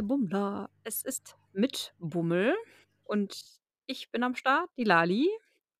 [0.00, 0.70] Hallo, meine Bummler.
[0.82, 2.54] Es ist mit Bummel
[3.04, 5.28] und ich bin am Start, die Lali.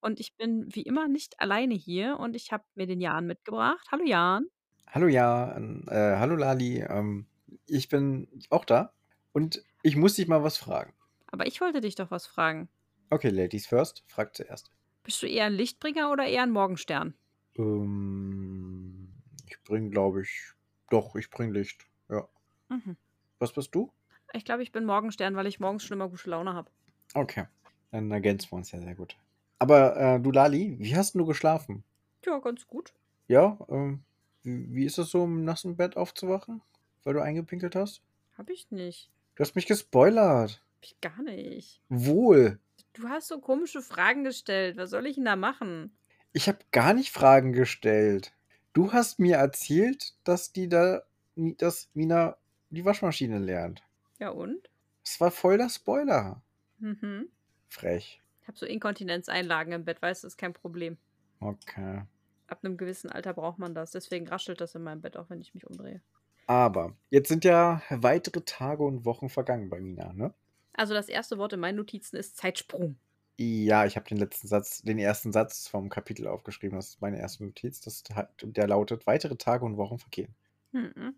[0.02, 3.86] Und ich bin wie immer nicht alleine hier und ich habe mir den Jan mitgebracht.
[3.90, 4.46] Hallo Jan.
[4.88, 6.80] Hallo Jan, äh, hallo Lali.
[6.80, 7.28] Ähm,
[7.66, 8.92] ich bin auch da
[9.32, 10.92] und ich muss dich mal was fragen.
[11.28, 12.68] Aber ich wollte dich doch was fragen.
[13.08, 14.70] Okay, Ladies first, frag zuerst.
[15.02, 17.14] Bist du eher ein Lichtbringer oder eher ein Morgenstern?
[17.56, 19.14] Ähm,
[19.48, 20.52] ich bring, glaube ich,
[20.90, 21.86] doch, ich bring Licht.
[22.10, 22.28] Ja.
[22.68, 22.98] Mhm.
[23.38, 23.90] Was bist du?
[24.32, 26.70] Ich glaube, ich bin Morgenstern, weil ich morgens schon immer gute Laune habe.
[27.14, 27.46] Okay,
[27.90, 29.16] dann ergänzen wir uns ja sehr gut.
[29.58, 31.84] Aber äh, du Lali, wie hast du geschlafen?
[32.24, 32.94] Ja, ganz gut.
[33.28, 34.02] Ja, ähm,
[34.42, 36.62] wie, wie ist es so, im nassen Bett aufzuwachen,
[37.04, 38.02] weil du eingepinkelt hast?
[38.38, 39.10] Hab ich nicht.
[39.34, 40.62] Du hast mich gespoilert.
[40.76, 41.80] Hab ich gar nicht.
[41.88, 42.58] Wohl.
[42.92, 44.76] Du hast so komische Fragen gestellt.
[44.76, 45.92] Was soll ich denn da machen?
[46.32, 48.32] Ich habe gar nicht Fragen gestellt.
[48.72, 51.02] Du hast mir erzählt, dass die da,
[51.36, 52.36] dass Mina
[52.70, 53.82] die Waschmaschine lernt.
[54.20, 54.70] Ja und?
[55.04, 56.42] Das war voll der Spoiler.
[56.78, 57.30] Mhm.
[57.68, 58.20] Frech.
[58.42, 60.98] Ich habe so Inkontinenzeinlagen im Bett, weißt du, ist kein Problem.
[61.42, 62.02] Okay.
[62.48, 63.92] Ab einem gewissen Alter braucht man das.
[63.92, 66.02] Deswegen raschelt das in meinem Bett, auch wenn ich mich umdrehe.
[66.46, 70.34] Aber jetzt sind ja weitere Tage und Wochen vergangen bei Mina, ne?
[70.72, 72.98] Also das erste Wort in meinen Notizen ist Zeitsprung.
[73.40, 76.76] Ja, ich habe den letzten Satz, den ersten Satz vom Kapitel aufgeschrieben.
[76.76, 77.80] Das ist meine erste Notiz.
[77.80, 80.36] Das hat, der lautet: Weitere Tage und Wochen vergehen.
[80.72, 81.14] Mhm.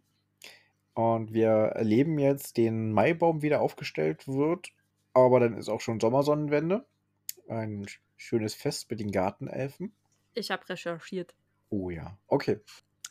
[0.95, 4.71] Und wir erleben jetzt den Maibaum wieder aufgestellt wird.
[5.15, 6.85] Aber dann ist auch schon Sommersonnenwende.
[7.49, 9.93] Ein schönes Fest mit den Gartenelfen.
[10.35, 11.35] Ich habe recherchiert.
[11.71, 12.61] Oh ja, okay.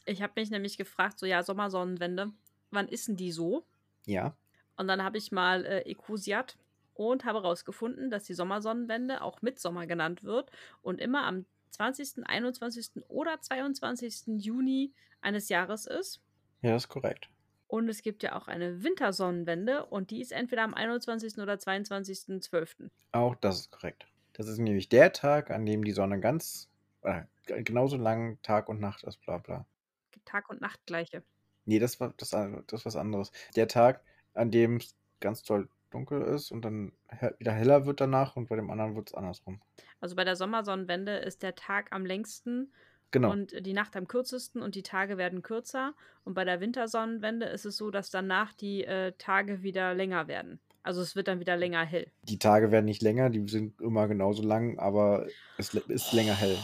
[0.06, 2.32] Ich habe mich nämlich gefragt, so ja, Sommersonnenwende,
[2.72, 3.66] wann ist denn die so?
[4.06, 4.36] Ja.
[4.78, 6.58] Und dann habe ich mal äh, Ecosiat
[6.94, 13.04] und habe herausgefunden, dass die Sommersonnenwende auch Mitsommer genannt wird und immer am 20., 21.
[13.08, 14.24] oder 22.
[14.38, 16.22] Juni eines Jahres ist.
[16.62, 17.30] Ja, das ist korrekt.
[17.72, 21.38] Und es gibt ja auch eine Wintersonnenwende und die ist entweder am 21.
[21.38, 22.90] oder 22.12.
[23.14, 24.08] Auch das ist korrekt.
[24.34, 26.68] Das ist nämlich der Tag, an dem die Sonne ganz
[27.04, 29.66] äh, genauso lang Tag und Nacht ist, bla bla.
[30.26, 31.24] Tag und Nacht gleiche.
[31.64, 33.32] Nee, das war das, das ist was anderes.
[33.56, 36.92] Der Tag, an dem es ganz toll dunkel ist und dann
[37.38, 39.62] wieder heller wird danach und bei dem anderen wird es andersrum.
[40.02, 42.74] Also bei der Sommersonnenwende ist der Tag am längsten
[43.12, 43.32] Genau.
[43.32, 45.94] und die Nacht am kürzesten und die Tage werden kürzer.
[46.24, 50.60] Und bei der Wintersonnenwende ist es so, dass danach die äh, Tage wieder länger werden.
[50.84, 52.10] Also es wird dann wieder länger hell.
[52.24, 55.28] Die Tage werden nicht länger, die sind immer genauso lang, aber
[55.58, 56.58] es ist länger hell.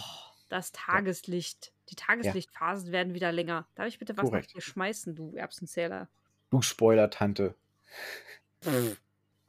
[0.49, 1.73] Das Tageslicht.
[1.89, 3.67] Die Tageslichtphasen werden wieder länger.
[3.75, 4.47] Darf ich bitte was Korrekt.
[4.47, 6.07] nach dir schmeißen, du Erbsenzähler?
[6.49, 7.55] Du Spoiler-Tante.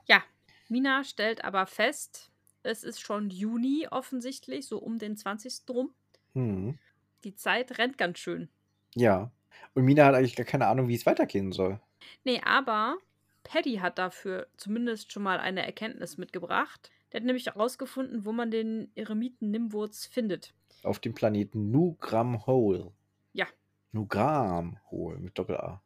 [0.06, 0.22] Ja,
[0.68, 2.30] Mina stellt aber fest,
[2.62, 5.62] es ist schon Juni offensichtlich, so um den 20.
[5.70, 5.94] rum.
[6.34, 6.78] Hm.
[7.24, 8.48] Die Zeit rennt ganz schön.
[8.94, 9.30] Ja.
[9.74, 11.80] Und Mina hat eigentlich gar keine Ahnung, wie es weitergehen soll.
[12.24, 12.96] Nee, aber
[13.44, 16.90] Paddy hat dafür zumindest schon mal eine Erkenntnis mitgebracht.
[17.12, 20.54] Der hat nämlich herausgefunden, wo man den Eremiten Nimwurz findet.
[20.82, 22.92] Auf dem Planeten Nugram Hole.
[23.32, 23.46] Ja.
[23.92, 25.82] Nugram Hole mit Doppel-A.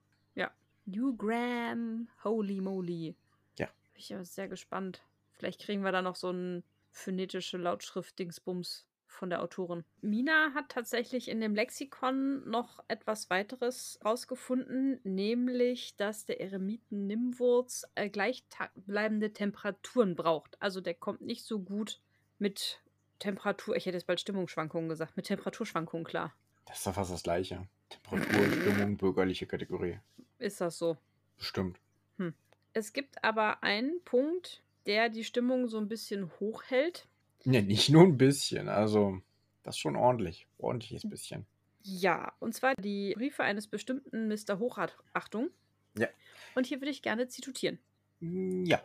[0.85, 3.15] New Graham, holy moly.
[3.59, 3.67] Ja.
[3.67, 5.03] Bin ich aber sehr gespannt.
[5.33, 9.85] Vielleicht kriegen wir da noch so ein phonetische Lautschrift-Dingsbums von der Autorin.
[10.01, 17.85] Mina hat tatsächlich in dem Lexikon noch etwas weiteres rausgefunden, nämlich, dass der Eremiten Nimwurz
[17.95, 20.61] äh, gleichbleibende Temperaturen braucht.
[20.61, 22.01] Also der kommt nicht so gut
[22.39, 22.81] mit
[23.19, 26.35] Temperatur, ich hätte jetzt bald Stimmungsschwankungen gesagt, mit Temperaturschwankungen klar.
[26.67, 27.69] Das ist doch fast das Gleiche.
[27.89, 29.99] Temperatur, Stimmung, bürgerliche Kategorie.
[30.39, 30.97] Ist das so?
[31.37, 31.79] Bestimmt.
[32.75, 37.07] Es gibt aber einen Punkt, der die Stimmung so ein bisschen hochhält.
[37.45, 38.69] Ja, nicht nur ein bisschen.
[38.69, 39.21] Also,
[39.63, 40.47] das ist schon ordentlich.
[40.59, 41.47] Ordentliches bisschen.
[41.85, 44.59] Ja, und zwar die Briefe eines bestimmten Mr.
[44.59, 45.51] Hochachtung.
[45.99, 46.09] Ja.
[46.55, 47.79] Und hier würde ich gerne zitieren.
[48.21, 48.81] Mm, Ja.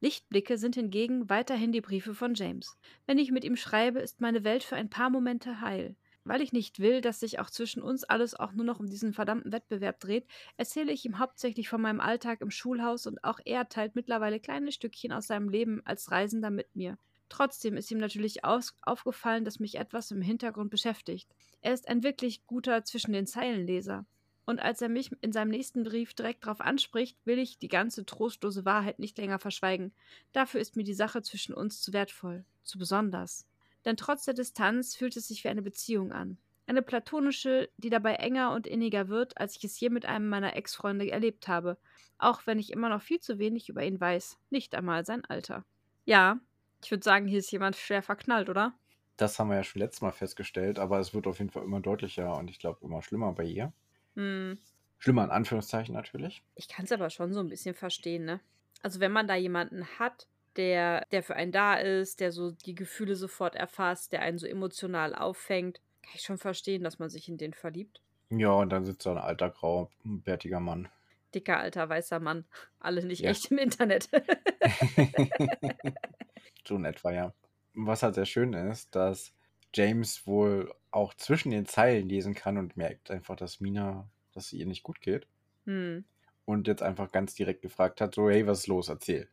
[0.00, 2.76] Lichtblicke sind hingegen weiterhin die Briefe von James.
[3.06, 5.94] Wenn ich mit ihm schreibe, ist meine Welt für ein paar Momente heil.
[6.24, 9.12] Weil ich nicht will, dass sich auch zwischen uns alles auch nur noch um diesen
[9.12, 10.26] verdammten Wettbewerb dreht,
[10.56, 14.70] erzähle ich ihm hauptsächlich von meinem Alltag im Schulhaus und auch er teilt mittlerweile kleine
[14.72, 16.96] Stückchen aus seinem Leben als Reisender mit mir.
[17.32, 21.30] Trotzdem ist ihm natürlich aus aufgefallen, dass mich etwas im Hintergrund beschäftigt.
[21.62, 24.04] Er ist ein wirklich guter zwischen den Zeilenleser.
[24.44, 28.04] Und als er mich in seinem nächsten Brief direkt darauf anspricht, will ich die ganze
[28.04, 29.94] trostlose Wahrheit nicht länger verschweigen.
[30.32, 33.48] Dafür ist mir die Sache zwischen uns zu wertvoll, zu besonders.
[33.86, 36.36] Denn trotz der Distanz fühlt es sich wie eine Beziehung an.
[36.66, 40.54] Eine platonische, die dabei enger und inniger wird, als ich es je mit einem meiner
[40.54, 41.78] Ex-Freunde erlebt habe.
[42.18, 45.64] Auch wenn ich immer noch viel zu wenig über ihn weiß, nicht einmal sein Alter.
[46.04, 46.38] Ja,
[46.82, 48.78] ich würde sagen, hier ist jemand schwer verknallt, oder?
[49.16, 51.80] Das haben wir ja schon letztes Mal festgestellt, aber es wird auf jeden Fall immer
[51.80, 53.72] deutlicher und ich glaube immer schlimmer bei ihr.
[54.16, 54.56] Hm.
[54.96, 56.42] Schlimmer in Anführungszeichen natürlich.
[56.54, 58.40] Ich kann es aber schon so ein bisschen verstehen, ne?
[58.82, 62.74] Also, wenn man da jemanden hat, der der für einen da ist, der so die
[62.74, 67.28] Gefühle sofort erfasst, der einen so emotional auffängt, kann ich schon verstehen, dass man sich
[67.28, 68.02] in den verliebt.
[68.30, 70.88] Ja, und dann sitzt da ein alter, grauer, bärtiger Mann.
[71.34, 72.46] Dicker, alter, weißer Mann.
[72.78, 73.26] Alle nicht Ja.
[73.26, 74.08] echt im Internet.
[76.66, 77.34] so in etwa, ja.
[77.74, 79.34] Was halt sehr schön ist, dass
[79.74, 84.52] James wohl auch zwischen den Zeilen lesen kann und merkt einfach, dass Mina, dass es
[84.52, 85.26] ihr nicht gut geht.
[85.66, 86.02] Hm.
[86.44, 89.28] Und jetzt einfach ganz direkt gefragt hat, so, hey, was ist los, erzähl.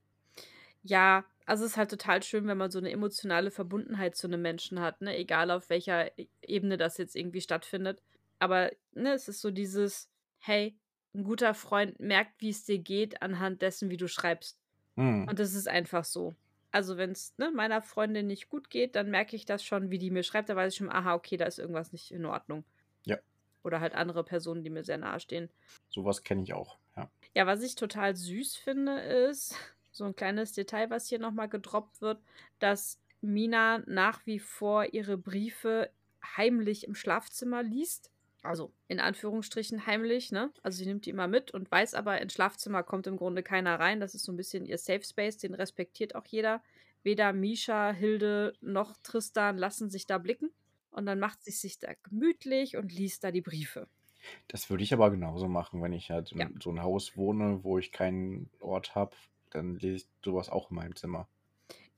[0.83, 4.41] Ja, also es ist halt total schön, wenn man so eine emotionale Verbundenheit zu einem
[4.41, 5.15] Menschen hat, ne?
[5.17, 8.01] Egal auf welcher E Ebene das jetzt irgendwie stattfindet.
[8.39, 10.09] Aber, ne, es ist so dieses:
[10.39, 10.79] „Hey,
[11.13, 14.59] ein guter Freund merkt, wie es dir geht anhand dessen, wie du schreibst.“
[14.97, 15.29] Hm.
[15.29, 16.35] Und das ist einfach so.
[16.71, 20.11] Also, wenn's, ne, meiner Freundin nicht gut geht, dann merke ich das schon, wie die
[20.11, 20.49] mir schreibt.
[20.49, 22.65] Da weiß ich schon: „Aha, okay, da ist irgendwas nicht in Ordnung.“
[23.05, 23.19] Ja.
[23.63, 25.49] Oder halt andere Personen, die mir sehr nahestehen.
[25.89, 27.11] Sowas kenne ich auch, ja.
[27.35, 29.55] Ja, was ich total süß finde, ist
[29.91, 32.23] so ein kleines Detail, was hier noch mal gedroppt wird,
[32.59, 35.91] dass Mina nach wie vor ihre Briefe
[36.37, 38.11] heimlich im Schlafzimmer liest.
[38.41, 40.51] Also, in Anführungsstrichen heimlich, ne?
[40.63, 43.79] Also, sie nimmt die immer mit und weiß aber, ins Schlafzimmer kommt im Grunde keiner
[43.79, 43.99] rein.
[43.99, 46.63] Das ist so ein bisschen ihr Safe Space, den respektiert auch jeder.
[47.03, 50.51] Weder Misha, Hilde noch Tristan lassen sich da blicken.
[50.91, 53.87] Und dann macht sie sich da gemütlich und liest da die Briefe.
[54.49, 56.49] Das würde ich aber genauso machen, wenn ich halt in Ja.
[56.61, 59.15] so ein Haus wohne, wo ich keinen Ort habe,
[59.49, 61.29] dann lese ich sowas auch in meinem Zimmer.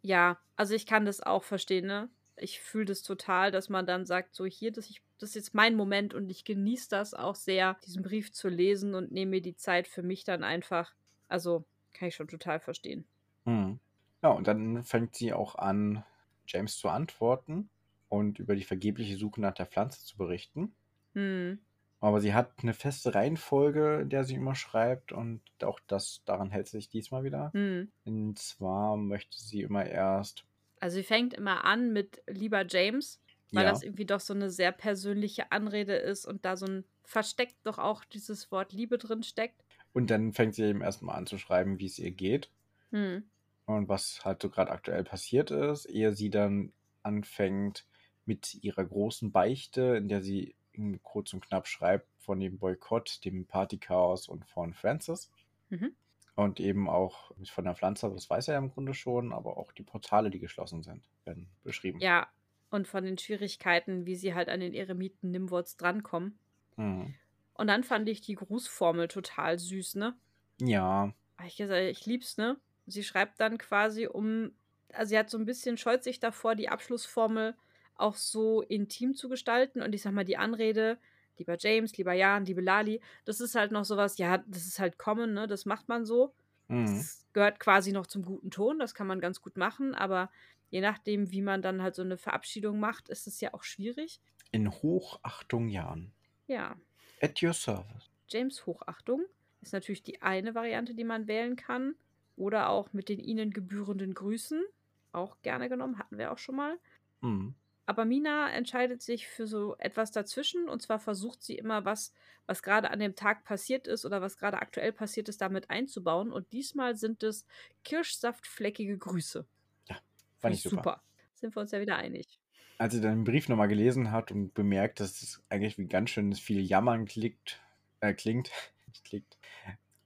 [0.02, 2.10] Ja, also ich kann das auch verstehen, ne?
[2.38, 5.54] Ich fühle das total, dass man dann sagt, so hier, das, ich, das ist jetzt
[5.54, 9.42] mein Moment und ich genieße das auch sehr, diesen Brief zu lesen und nehme mir
[9.42, 10.94] die Zeit für mich dann einfach.
[11.28, 13.06] Also kann ich schon total verstehen.
[13.46, 13.80] Mhm.
[14.24, 16.04] Ja, und dann fängt sie auch an,
[16.48, 17.70] James zu antworten
[18.10, 20.76] und über die vergebliche Suche nach der Pflanze zu berichten.
[21.14, 21.60] Hm.
[22.00, 26.50] Aber sie hat eine feste Reihenfolge, in der sie immer schreibt und auch das, daran
[26.50, 27.52] hält sie sich diesmal wieder.
[27.54, 27.92] Hm.
[28.06, 30.46] Und zwar möchte sie immer erst,
[30.82, 33.22] Also sie fängt immer an mit lieber James,
[33.54, 36.86] weil ja, das irgendwie doch so eine sehr persönliche Anrede ist und da so ein
[37.06, 39.64] versteckt doch auch dieses Wort Liebe drin steckt.
[39.94, 42.52] und dann fängt sie eben erstmal an zu schreiben, wie es ihr geht
[42.92, 43.32] Hm.
[43.66, 46.74] und was halt so gerade aktuell passiert ist, ehe sie dann
[47.04, 47.86] anfängt
[48.26, 50.56] mit ihrer großen Beichte, in der sie
[51.04, 55.32] kurz und knapp schreibt von dem Boykott, dem Partychaos und von Francis.
[55.70, 55.96] Mhm.
[56.36, 59.72] Und eben auch von der Pflanze, das weiß er ja im Grunde schon, aber auch
[59.74, 62.00] die Portale, die geschlossen sind, werden beschrieben.
[62.00, 62.28] Ja,
[62.70, 66.40] und von den Schwierigkeiten, wie sie halt an den Eremiten Nimwods drankommen.
[66.78, 67.16] Mhm.
[67.54, 70.16] Und dann fand ich die Grußformel total süß, ne?
[70.62, 71.14] Ja,
[71.46, 72.58] Ich ich lieb's, ne?
[72.86, 74.52] Sie schreibt dann quasi um,
[74.94, 77.56] also sie hat so ein bisschen scheut sich davor, die Abschlussformel
[77.96, 79.82] auch so intim zu gestalten.
[79.82, 80.98] Und ich sag mal, die Anrede,
[81.42, 84.98] lieber James, lieber Jan, liebe Lali, das ist halt noch sowas, ja, das ist halt
[84.98, 85.48] common, ne?
[85.48, 86.34] Das macht man so.
[86.68, 86.86] mhm.
[86.86, 90.30] Das gehört quasi noch zum guten Ton, das kann man ganz gut machen, aber
[90.70, 94.22] je nachdem, wie man dann halt so eine Verabschiedung macht, ist es ja auch schwierig.
[94.52, 96.12] in Hochachtung Jan.
[96.48, 96.76] Ja,
[97.22, 98.10] At your service.
[98.28, 99.26] James Hochachtung
[99.62, 101.96] ist natürlich die eine Variante, die man wählen kann.
[102.36, 104.64] Oder auch mit den ihnen gebührenden Grüßen.
[105.12, 106.80] Auch gerne genommen, hatten wir auch schon mal.
[107.22, 107.54] Mhm.
[107.92, 110.70] Aber Mina entscheidet sich für so etwas dazwischen.
[110.70, 112.14] Und zwar versucht sie immer, was,
[112.46, 116.32] was gerade an dem Tag passiert ist oder was gerade aktuell passiert ist, damit einzubauen.
[116.32, 117.46] Und diesmal sind es
[117.84, 119.46] kirschsaftfleckige Grüße.
[119.90, 119.98] Ja,
[120.40, 120.76] fand ich super.
[120.78, 121.04] super.
[121.36, 122.40] Sind wir uns ja wieder einig.
[122.78, 126.12] Als sie dann den Brief nochmal gelesen hat und bemerkt, dass es eigentlich wie ganz
[126.12, 127.60] schön viel Jammern klickt,
[128.00, 128.52] äh, klingt,
[129.04, 129.38] klickt,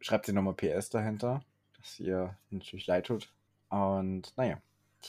[0.02, 1.46] schreibt sie nochmal PS dahinter,
[1.78, 3.32] dass ihr natürlich leid tut.
[3.70, 4.60] Und naja,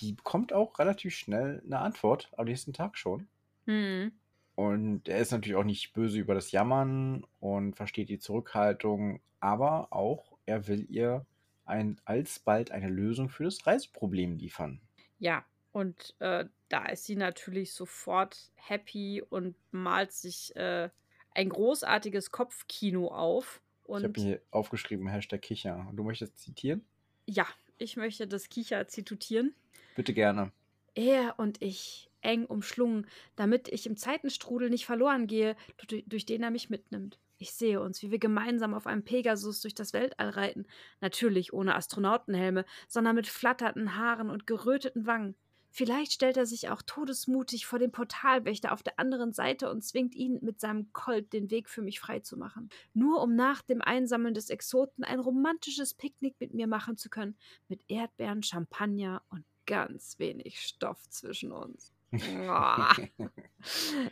[0.00, 3.28] die bekommt auch relativ schnell eine Antwort am nächsten Tag schon.
[3.66, 4.12] Hm.
[4.54, 9.92] Und er ist natürlich auch nicht böse über das Jammern und versteht die Zurückhaltung, aber
[9.92, 11.26] auch er will ihr
[11.64, 14.80] ein, alsbald eine Lösung für das Reiseproblem liefern.
[15.18, 20.88] Ja, und äh, da ist sie natürlich sofort happy und malt sich äh,
[21.34, 23.60] ein großartiges Kopfkino auf.
[23.84, 25.86] Ich habe Und mir aufgeschrieben, Hashtag Kicher.
[25.92, 26.84] Du möchtest zitieren?
[27.26, 27.46] ja,
[27.78, 29.54] ich möchte das Kicher zitutieren.
[29.96, 30.52] Bitte gerne.
[30.94, 35.56] Er und ich, eng umschlungen, damit ich im Zeitenstrudel nicht verloren gehe,
[35.88, 37.18] durch, durch den er mich mitnimmt.
[37.38, 40.66] Ich sehe uns, wie wir gemeinsam auf einem Pegasus durch das Weltall reiten.
[41.00, 45.34] Natürlich ohne Astronautenhelme, sondern mit flatternden Haaren und geröteten Wangen.
[45.70, 50.14] Vielleicht stellt er sich auch todesmutig vor den Portalwächter auf der anderen Seite und zwingt
[50.14, 52.70] ihn mit seinem Colt den Weg für mich freizumachen.
[52.94, 57.36] Nur um nach dem Einsammeln des Exoten ein romantisches Picknick mit mir machen zu können.
[57.68, 61.92] Mit Erdbeeren, Champagner und ganz wenig Stoff zwischen uns.
[62.48, 63.32] Oh.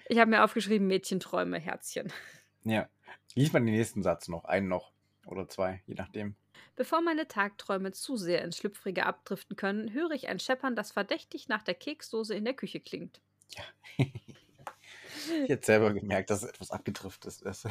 [0.09, 2.13] Ich habe mir aufgeschrieben, Mädchenträume, Herzchen.
[2.65, 2.89] Ja,
[3.35, 4.93] Lies mal den nächsten Satz noch, einen noch
[5.27, 6.37] oder zwei, je nachdem.
[6.77, 11.49] Bevor meine Tagträume zu sehr ins Schlüpfrige abdriften können, höre ich ein Scheppern, das verdächtig
[11.49, 13.21] nach der Keksdose in der Küche klingt.
[13.51, 13.63] Ja.
[13.97, 17.67] ich hätte selber gemerkt, dass etwas abgedriftet ist.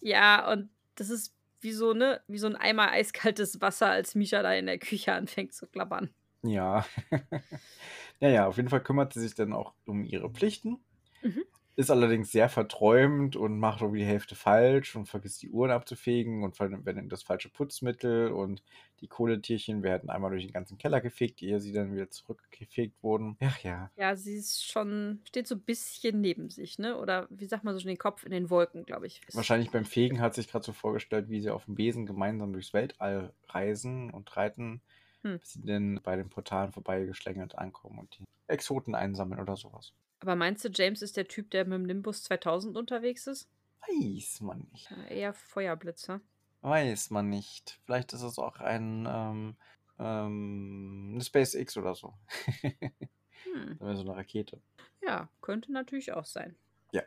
[0.00, 4.42] ja, und das ist wie so, ne, wie so ein Eimer eiskaltes Wasser, als Misha
[4.42, 6.10] da in der Küche anfängt zu klappern.
[6.42, 6.86] Ja.
[8.20, 10.78] naja, auf jeden Fall kümmert sie sich dann auch um ihre Pflichten.
[11.22, 11.44] Mhm.
[11.78, 16.42] Ist allerdings sehr verträumt und macht irgendwie die Hälfte falsch und vergisst die Uhren abzufegen
[16.42, 18.62] und verwendet das falsche Putzmittel und
[19.00, 23.36] die Kohletierchen werden einmal durch den ganzen Keller gefegt, ehe sie dann wieder zurückgefegt wurden.
[23.40, 23.90] Ach ja.
[23.96, 26.96] Ja, sie ist schon, steht so ein bisschen neben sich, ne?
[26.96, 29.20] Oder wie sagt man so schon den Kopf in den Wolken, glaube ich.
[29.34, 32.72] Wahrscheinlich beim Fegen hat sich gerade so vorgestellt, wie sie auf dem Besen gemeinsam durchs
[32.72, 34.80] Weltall reisen und reiten,
[35.26, 35.38] hm.
[35.38, 39.92] bis sie dann bei den Portalen vorbeigeschlängelt ankommen und die Exoten einsammeln oder sowas.
[40.20, 43.48] Aber meinst du, James ist der Typ, der mit dem Nimbus 2000 unterwegs ist?
[43.80, 44.90] Weiß man nicht.
[44.90, 46.20] Ja, eher Feuerblitzer.
[46.62, 47.78] Weiß man nicht.
[47.84, 49.56] Vielleicht ist es auch ein ähm,
[49.98, 52.14] ähm, eine SpaceX oder so.
[52.60, 53.78] hm.
[53.80, 54.60] so eine Rakete.
[55.02, 56.56] Ja, könnte natürlich auch sein.
[56.92, 57.02] Ja.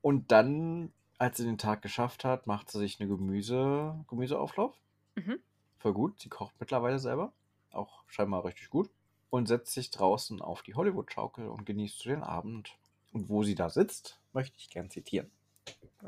[0.00, 4.76] Und dann, als sie den Tag geschafft hat, macht sie sich eine Gemüse, Gemüseauflauf.
[5.14, 5.38] Mhm.
[5.82, 6.20] Voll gut.
[6.20, 7.32] Sie kocht mittlerweile selber.
[7.72, 8.88] Auch scheinbar richtig gut
[9.30, 12.78] und setzt sich draußen auf die Hollywood-Schaukel und genießt den Abend.
[13.12, 15.28] Und wo sie da sitzt, möchte ich gern zitieren.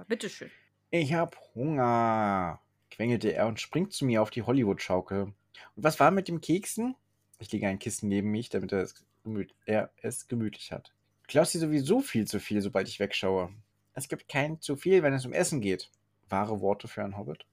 [0.07, 0.50] Bitteschön.
[0.90, 2.61] Ich hab Hunger,
[2.93, 5.23] quengelte er und springt zu mir auf die Hollywood-Schaukel.
[5.23, 5.35] Und
[5.75, 6.95] was war mit dem Keksen?
[7.40, 10.93] Ich lege ein Kissen neben mich, damit er es, gemüt er es gemütlich hat.
[11.23, 13.52] Du klaust dir sowieso viel zu viel, sobald ich wegschaue.
[13.93, 15.90] Es gibt kein zu viel, wenn es um Essen geht.
[16.28, 17.45] Wahre Worte für einen Hobbit.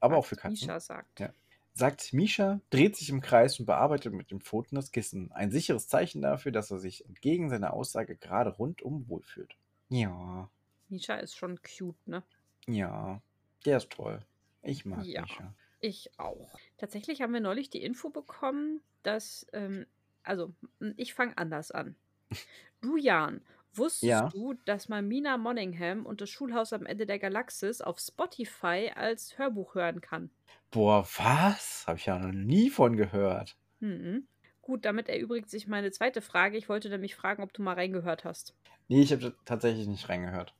[0.00, 0.66] Aber auch für Katzen.
[0.66, 1.20] Misha sagt.
[1.20, 1.32] Ja
[1.72, 5.32] sagt Misha, dreht sich im Kreis und bearbeitet mit dem Pfoten das Kissen.
[5.32, 9.56] Ein sicheres Zeichen dafür, dass er sich entgegen seiner Aussage gerade rundum wohlfühlt.
[9.88, 10.50] Ja.
[10.88, 12.22] Misha ist schon cute, ne?
[12.66, 13.22] Ja,
[13.64, 14.24] der ist toll.
[14.62, 15.54] Ich mag ja, Misha.
[15.80, 16.52] Ich auch.
[16.76, 19.86] Tatsächlich haben wir neulich die Info bekommen, dass, ähm,
[20.22, 20.52] also,
[20.96, 21.96] ich fange anders an.
[22.82, 23.42] Du, Jan,
[23.74, 24.28] Wusstest Ja.
[24.30, 29.38] du, dass man Mina Monaghan und das Schulhaus am Ende der Galaxis auf Spotify als
[29.38, 30.30] Hörbuch hören kann?
[30.72, 31.84] Boah, was?
[31.86, 33.56] Habe ich ja noch nie von gehört.
[33.80, 34.26] Mhm.
[34.62, 36.56] Gut, damit erübrigt sich meine zweite Frage.
[36.56, 38.56] Ich wollte nämlich fragen, ob du mal reingehört hast.
[38.88, 40.54] Nee, ich habe tatsächlich nicht reingehört.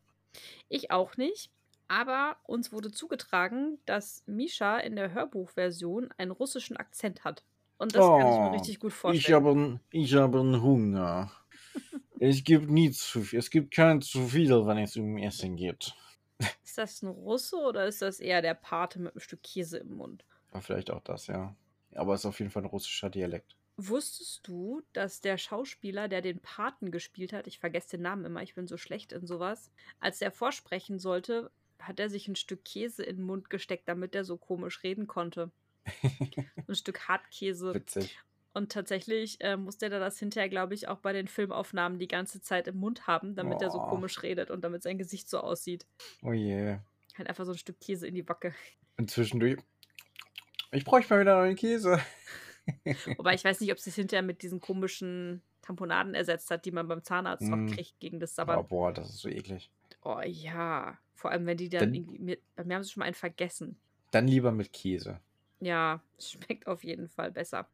[0.68, 1.50] Ich auch nicht.
[1.88, 7.44] Aber uns wurde zugetragen, dass Misha in der Hörbuchversion einen russischen Akzent hat.
[7.78, 9.18] Und das kann ich mir oh, richtig gut vorstellen.
[9.18, 11.32] ich habe ich hab Hunger.
[12.22, 13.38] Es gibt nie zu viel.
[13.38, 15.94] Es gibt kein zu viel, wenn es um Essen geht.
[16.62, 19.96] Ist das ein Russe oder ist das eher der Pate mit einem Stück Käse im
[19.96, 20.24] Mund?
[20.54, 21.54] Ja, vielleicht auch das, ja.
[21.94, 23.56] Aber es ist auf jeden Fall ein russischer Dialekt.
[23.76, 28.42] Wusstest du, dass der Schauspieler, der den Paten gespielt hat, ich vergesse den Namen immer,
[28.42, 32.64] ich bin so schlecht in sowas, als er vorsprechen sollte, hat er sich ein Stück
[32.64, 35.50] Käse in den Mund gesteckt, damit er so komisch reden konnte.
[36.68, 37.74] ein Stück Hartkäse.
[37.74, 38.18] Witzig.
[38.52, 42.40] Und tatsächlich äh, musste er das hinterher, glaube ich, auch bei den Filmaufnahmen die ganze
[42.40, 43.62] Zeit im Mund haben, damit oh.
[43.62, 45.86] er so komisch redet und damit sein Gesicht so aussieht.
[46.22, 46.54] Oh je.
[46.54, 46.84] Yeah.
[47.16, 48.54] Halt einfach so ein Stück Käse in die Backe.
[48.96, 49.58] Und zwischendurch.
[50.72, 52.00] Ich bräuchte mal wieder neuen Käse.
[53.16, 56.72] Wobei ich weiß nicht, ob sie es hinterher mit diesen komischen Tamponaden ersetzt hat, die
[56.72, 57.52] man beim Zahnarzt mm.
[57.52, 58.58] auch kriegt gegen das Sabbern.
[58.58, 59.70] Oh, boah, das ist so eklig.
[60.02, 60.98] Oh ja.
[61.14, 62.38] Vor allem, wenn die dann, dann irgendwie.
[62.56, 63.78] bei mir haben sie schon mal einen vergessen.
[64.10, 65.20] Dann lieber mit Käse.
[65.60, 67.68] Ja, schmeckt auf jeden Fall besser.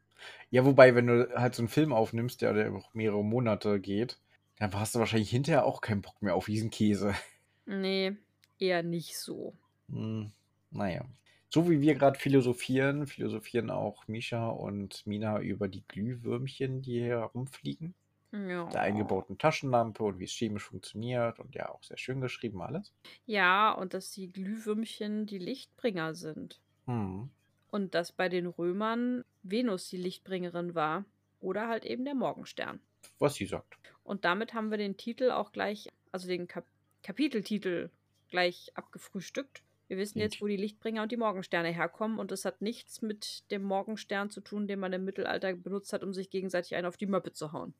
[0.51, 4.19] Ja, wobei, wenn du halt so einen Film aufnimmst, der, der auch mehrere Monate geht,
[4.59, 7.15] dann hast du wahrscheinlich hinterher auch keinen Bock mehr auf diesen Käse.
[7.69, 8.17] Nee,
[8.61, 9.57] eher nicht so.
[9.91, 10.31] Hm,
[10.71, 11.05] naja.
[11.49, 17.19] So wie wir gerade philosophieren, philosophieren auch Misha und Mina über die Glühwürmchen, die hier
[17.19, 17.97] herumfliegen.
[18.33, 18.69] Ja.
[18.69, 22.93] Der eingebauten Taschenlampe und wie es chemisch funktioniert und ja, auch sehr schön geschrieben alles.
[23.25, 26.61] Ja, und dass die Glühwürmchen die Lichtbringer sind.
[26.87, 27.31] Hm.
[27.71, 31.05] Und dass bei den Römern Venus die Lichtbringerin war.
[31.41, 32.81] Oder halt eben der Morgenstern.
[33.19, 33.77] Was sie sagt.
[34.05, 36.65] Und damit haben wir den Titel auch gleich, also den Kap
[37.03, 37.91] Kapiteltitel
[38.29, 39.63] gleich abgefrühstückt.
[39.89, 42.19] Wir wissen jetzt, wo die Lichtbringer und die Morgensterne herkommen.
[42.19, 46.03] Und das hat nichts mit dem Morgenstern zu tun, den man im Mittelalter benutzt hat,
[46.03, 47.75] um sich gegenseitig einen auf die Möppe zu hauen.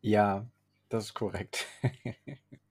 [0.00, 0.46] Ja,
[0.88, 1.66] das ist korrekt.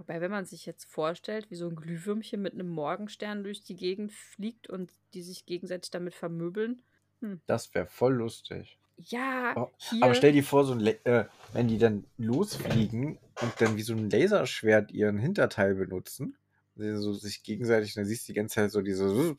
[0.00, 3.76] Wobei, wenn man sich jetzt vorstellt, wie so ein Glühwürmchen mit einem Morgenstern durch die
[3.76, 6.80] Gegend fliegt und die sich gegenseitig damit vermöbeln.
[7.20, 7.42] Hm.
[7.44, 8.78] Das wäre voll lustig.
[8.96, 9.68] Ja, oh,
[10.00, 14.08] aber stell dir vor, so äh, wenn die dann losfliegen und dann wie so ein
[14.08, 16.34] Laserschwert ihren Hinterteil benutzen,
[16.76, 19.36] so sich gegenseitig, dann siehst du die ganze Zeit so diese.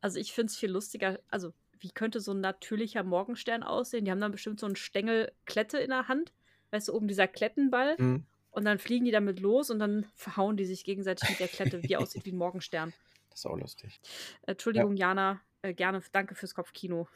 [0.00, 4.04] Also ich finde es viel lustiger, also wie könnte so ein natürlicher Morgenstern aussehen?
[4.04, 6.32] Die haben dann bestimmt so einen Stängel Klette in der Hand,
[6.72, 7.94] weißt du, oben dieser Klettenball.
[7.98, 11.48] Mhm Und dann fliegen die damit los und dann verhauen die sich gegenseitig mit der
[11.48, 12.92] Klette, die aussieht wie ein Morgenstern.
[13.30, 14.00] Das ist auch lustig.
[14.42, 17.06] Äh, Entschuldigung, Jana, äh, gerne, danke fürs Kopfkino.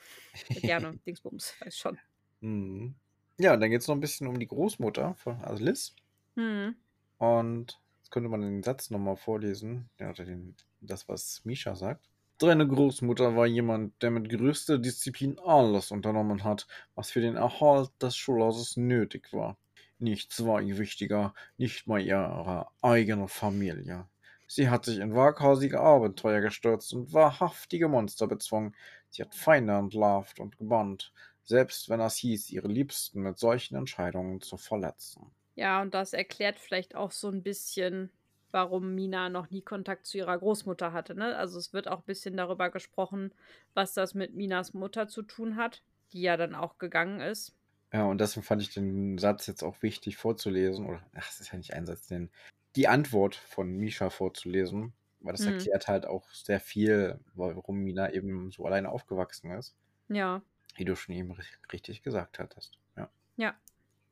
[0.50, 1.98] Äh, gerne, Dingsbums, weiß schon.
[2.40, 2.94] Mhm.
[3.38, 5.96] Ja, dann geht es noch ein bisschen um die Großmutter, von, also Liz.
[6.36, 6.76] Hm.
[7.18, 12.08] Und jetzt könnte man den Satz nochmal vorlesen, ja, oder den, das, was Misha sagt.
[12.38, 17.90] Deine Großmutter war jemand, der mit größter Disziplin alles unternommen hat, was für den Erhalt
[18.00, 19.56] des Schulhauses nötig war.
[20.02, 24.06] Nichts war ihr wichtiger, nicht mal ihre eigene Familie.
[24.46, 28.76] Sie hat sich in waghalsige Abenteuer gestürzt und wahrhaftige Monster bezwungen.
[29.08, 34.42] Sie hat Feinde entlarvt und gebannt, selbst wenn es hieß, ihre Liebsten mit solchen Entscheidungen
[34.42, 35.32] zu verletzen.
[35.54, 38.10] Ja, und das erklärt vielleicht auch so ein bisschen,
[38.50, 41.14] warum Mina noch nie Kontakt zu ihrer Großmutter hatte.
[41.14, 41.36] Ne?
[41.36, 43.34] Also es wird auch ein bisschen darüber gesprochen,
[43.74, 45.82] was das mit Minas Mutter zu tun hat,
[46.12, 47.54] die ja dann auch gegangen ist.
[47.92, 50.86] Ja, und deswegen fand ich den Satz jetzt auch wichtig vorzulesen.
[50.86, 52.30] Oder, ach, es ist ja nicht ein Satz, den,
[52.76, 54.92] die Antwort von Misha vorzulesen.
[55.20, 55.52] Weil das Mhm.
[55.52, 59.76] erklärt halt auch sehr viel, warum Mina eben so alleine aufgewachsen ist.
[60.08, 60.42] Ja.
[60.76, 62.78] Wie du schon eben ri- richtig gesagt hattest.
[62.96, 63.10] Ja.
[63.36, 63.54] Ja.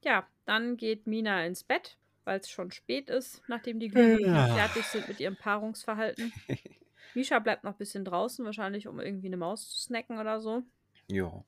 [0.04, 4.54] Ja, dann geht Mina ins Bett, weil es schon spät ist, nachdem die Glühwürmchen Ja.
[4.54, 6.32] fertig sind mit ihrem Paarungsverhalten.
[7.14, 10.62] Misha bleibt noch ein bisschen draußen, wahrscheinlich um irgendwie eine Maus zu snacken oder so.
[11.08, 11.44] ja.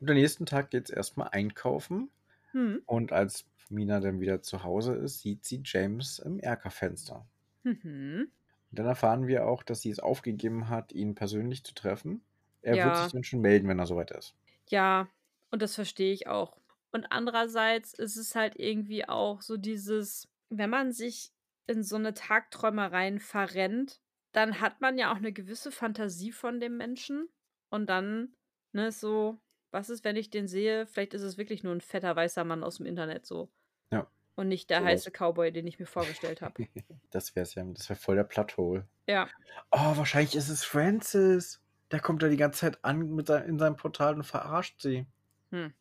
[0.00, 2.10] Und am nächsten Tag geht es erstmal einkaufen.
[2.52, 2.78] Hm.
[2.86, 7.28] Und als Mina dann wieder zu Hause ist, sieht sie James im Erkerfenster.
[7.64, 8.30] Mhm.
[8.72, 12.24] Und dann erfahren wir auch, dass sie es aufgegeben hat, ihn persönlich zu treffen.
[12.62, 12.96] Er wird Ja.
[12.96, 14.34] sich dann schon melden, wenn er soweit ist.
[14.68, 15.08] Ja,
[15.50, 16.60] und das verstehe ich auch.
[16.92, 21.32] Und andererseits ist es halt irgendwie auch so dieses, wenn man sich
[21.66, 24.00] in so eine Tagträumereien verrennt,
[24.32, 27.28] dann hat man ja auch eine gewisse Fantasie von dem Menschen.
[27.68, 28.34] Und dann,
[28.72, 29.38] ne, so,
[29.70, 30.86] was ist, wenn ich den sehe?
[30.86, 33.50] Vielleicht ist es wirklich nur ein fetter weißer Mann aus dem Internet so.
[33.92, 34.10] Ja.
[34.36, 34.90] Und nicht der Sowas.
[34.90, 36.54] heiße Cowboy, den ich mir vorgestellt habe.
[37.10, 38.86] Das wäre ja, das wäre voll der Plot-Hole.
[39.06, 39.28] ja.
[39.72, 41.60] Oh, wahrscheinlich ist es Francis.
[41.90, 45.06] Der kommt da die ganze Zeit an mit sein, in seinem Portal und verarscht sie.
[45.50, 45.74] Hm.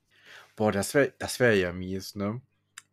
[0.56, 2.41] Boah, das wäre das wär ja mies, ne?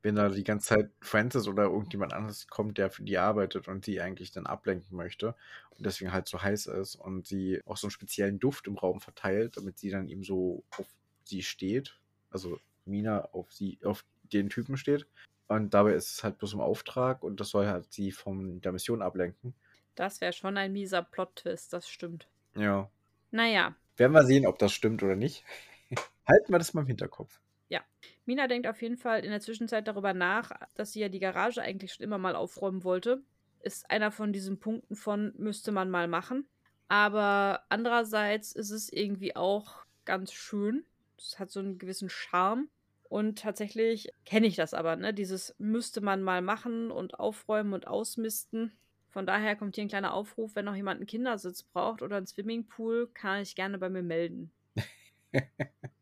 [0.06, 3.84] Wenn da die ganze Zeit Francis oder irgendjemand anderes kommt, der für die arbeitet und
[3.84, 5.34] sie eigentlich dann ablenken möchte
[5.70, 9.00] und deswegen halt so heiß ist und sie auch so einen speziellen Duft im Raum
[9.00, 10.86] verteilt, damit sie dann eben so auf
[11.24, 11.98] sie steht.
[12.30, 15.08] Also Mina auf sie, auf den Typen steht.
[15.48, 18.70] Und dabei ist es halt bloß im Auftrag und das soll halt sie von der
[18.70, 19.54] Mission ablenken.
[19.96, 22.28] Das wäre schon ein mieser Plot-Twist, das stimmt.
[22.54, 22.88] Ja.
[23.32, 25.42] Naja, Werden wir sehen, ob das stimmt oder nicht.
[26.28, 27.40] Halten wir das mal im Hinterkopf.
[28.26, 31.62] Mina denkt auf jeden Fall in der Zwischenzeit darüber nach, dass sie ja die Garage
[31.62, 33.22] eigentlich schon immer mal aufräumen wollte.
[33.60, 36.46] Ist einer von diesen Punkten von müsste man mal machen.
[36.88, 40.84] Aber andererseits ist es irgendwie auch ganz schön.
[41.18, 42.68] Es hat so einen gewissen Charme.
[43.08, 45.14] Und tatsächlich kenne ich das aber, ne?
[45.14, 48.72] Dieses müsste man mal machen und aufräumen und ausmisten.
[49.10, 52.26] Von daher kommt hier ein kleiner Aufruf, wenn noch jemand einen Kindersitz braucht oder einen
[52.26, 54.50] Swimmingpool, kann ich gerne bei mir melden.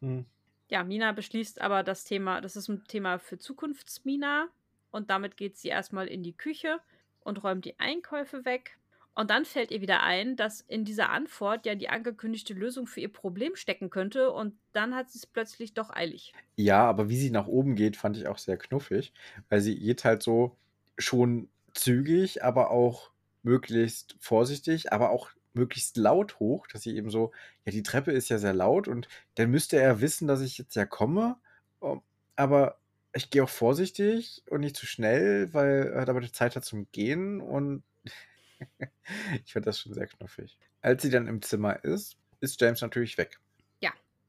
[0.00, 0.08] Ja.
[0.08, 0.26] Hm.
[0.68, 4.48] Ja, Mina beschließt aber das Thema, das ist ein Thema für Zukunftsmina.
[4.90, 6.80] Und damit geht sie erstmal in die Küche
[7.20, 8.78] und räumt die Einkäufe weg.
[9.14, 13.00] Und dann fällt ihr wieder ein, dass in dieser Antwort ja die angekündigte Lösung für
[13.00, 14.30] ihr Problem stecken könnte.
[14.30, 16.34] Und dann hat sie es plötzlich doch eilig.
[16.56, 19.12] Ja, aber wie sie nach oben geht, fand ich auch sehr knuffig,
[19.48, 20.56] weil sie geht halt so
[20.98, 23.10] schon zügig, aber auch
[23.42, 27.32] möglichst vorsichtig, aber auch möglichst laut hoch, dass sie eben so,
[27.64, 30.76] ja, die Treppe ist ja sehr laut und dann müsste er wissen, dass ich jetzt
[30.76, 31.36] ja komme,
[32.36, 32.78] aber
[33.14, 37.40] ich gehe auch vorsichtig und nicht zu schnell, weil er damit Zeit hat zum Gehen
[37.40, 37.82] und
[39.44, 40.58] ich fand das schon sehr knuffig.
[40.82, 43.40] Als sie dann im Zimmer ist, ist James natürlich weg.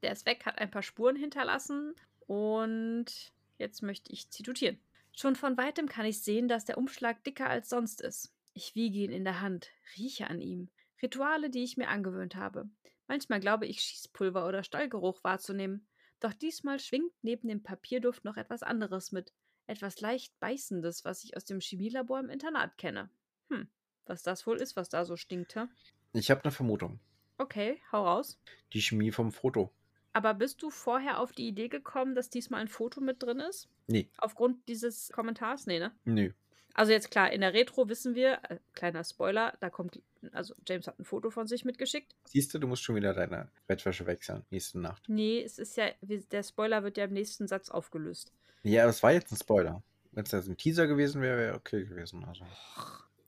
[0.02, 1.94] Der ist weg, hat ein paar Spuren hinterlassen.
[2.26, 4.78] Und jetzt möchte ich zitieren.
[5.16, 8.32] Schon von weitem kann ich sehen, dass der Umschlag dicker als sonst ist.
[8.54, 10.68] Ich wiege ihn in der Hand, rieche an ihm.
[11.02, 12.68] Rituale, die ich mir angewöhnt habe.
[13.06, 15.86] Manchmal glaube ich, Schießpulver oder Stallgeruch wahrzunehmen.
[16.20, 19.32] Doch diesmal schwingt neben dem Papierduft noch etwas anderes mit.
[19.66, 23.10] Etwas leicht Beißendes, was ich aus dem Chemielabor im Internat kenne.
[23.50, 23.68] Hm,
[24.06, 25.66] was das wohl ist, was da so stinkt, hä?
[26.12, 26.98] Ich habe eine Vermutung.
[27.36, 28.40] Okay, hau raus.
[28.72, 29.72] Die Chemie vom Foto.
[30.12, 33.68] Aber bist du vorher auf die Idee gekommen, dass diesmal ein Foto mit drin ist?
[33.86, 35.66] Nee, Aufgrund dieses Kommentars?
[35.66, 35.92] Nee, ne?
[36.04, 36.32] nö.
[36.78, 40.86] Also jetzt klar, in der Retro wissen wir, äh, kleiner Spoiler, da kommt, also James
[40.86, 42.14] hat ein Foto von sich mitgeschickt.
[42.26, 45.02] Siehst du, du musst schon wieder deine Bettwäsche wechseln, nächste Nacht.
[45.08, 48.32] Nee, es ist ja, der Spoiler wird ja im nächsten Satz aufgelöst.
[48.62, 49.82] Ja, das war jetzt ein Spoiler.
[50.12, 52.24] Wenn es jetzt ein Teaser gewesen wäre, wäre okay gewesen.
[52.24, 52.46] Also.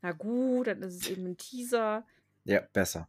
[0.00, 2.06] Na gut, dann ist es eben ein Teaser.
[2.44, 3.08] Ja, besser.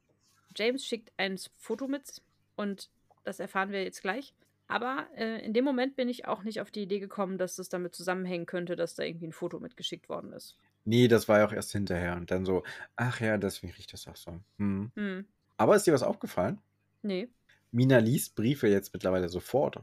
[0.56, 2.19] James schickt ein Foto mit
[2.56, 2.89] und
[3.25, 4.34] das erfahren wir jetzt gleich.
[4.71, 7.69] Aber äh, in dem Moment bin ich auch nicht auf die Idee gekommen, dass das
[7.69, 10.57] damit zusammenhängen könnte, dass da irgendwie ein Foto mitgeschickt worden ist.
[10.86, 12.15] Nee, das war ja auch erst hinterher.
[12.15, 12.63] Und dann so,
[12.95, 14.39] ach ja, deswegen riecht das auch so.
[14.57, 14.91] Hm.
[14.95, 15.25] Hm.
[15.57, 16.60] Aber ist dir was aufgefallen?
[17.01, 17.29] Nee.
[17.71, 19.81] Mina liest Briefe jetzt mittlerweile sofort.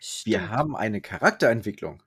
[0.00, 0.26] Stimmt.
[0.26, 2.02] Wir haben eine Charakterentwicklung.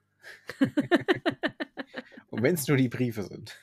[2.30, 3.58] Und wenn es nur die Briefe sind.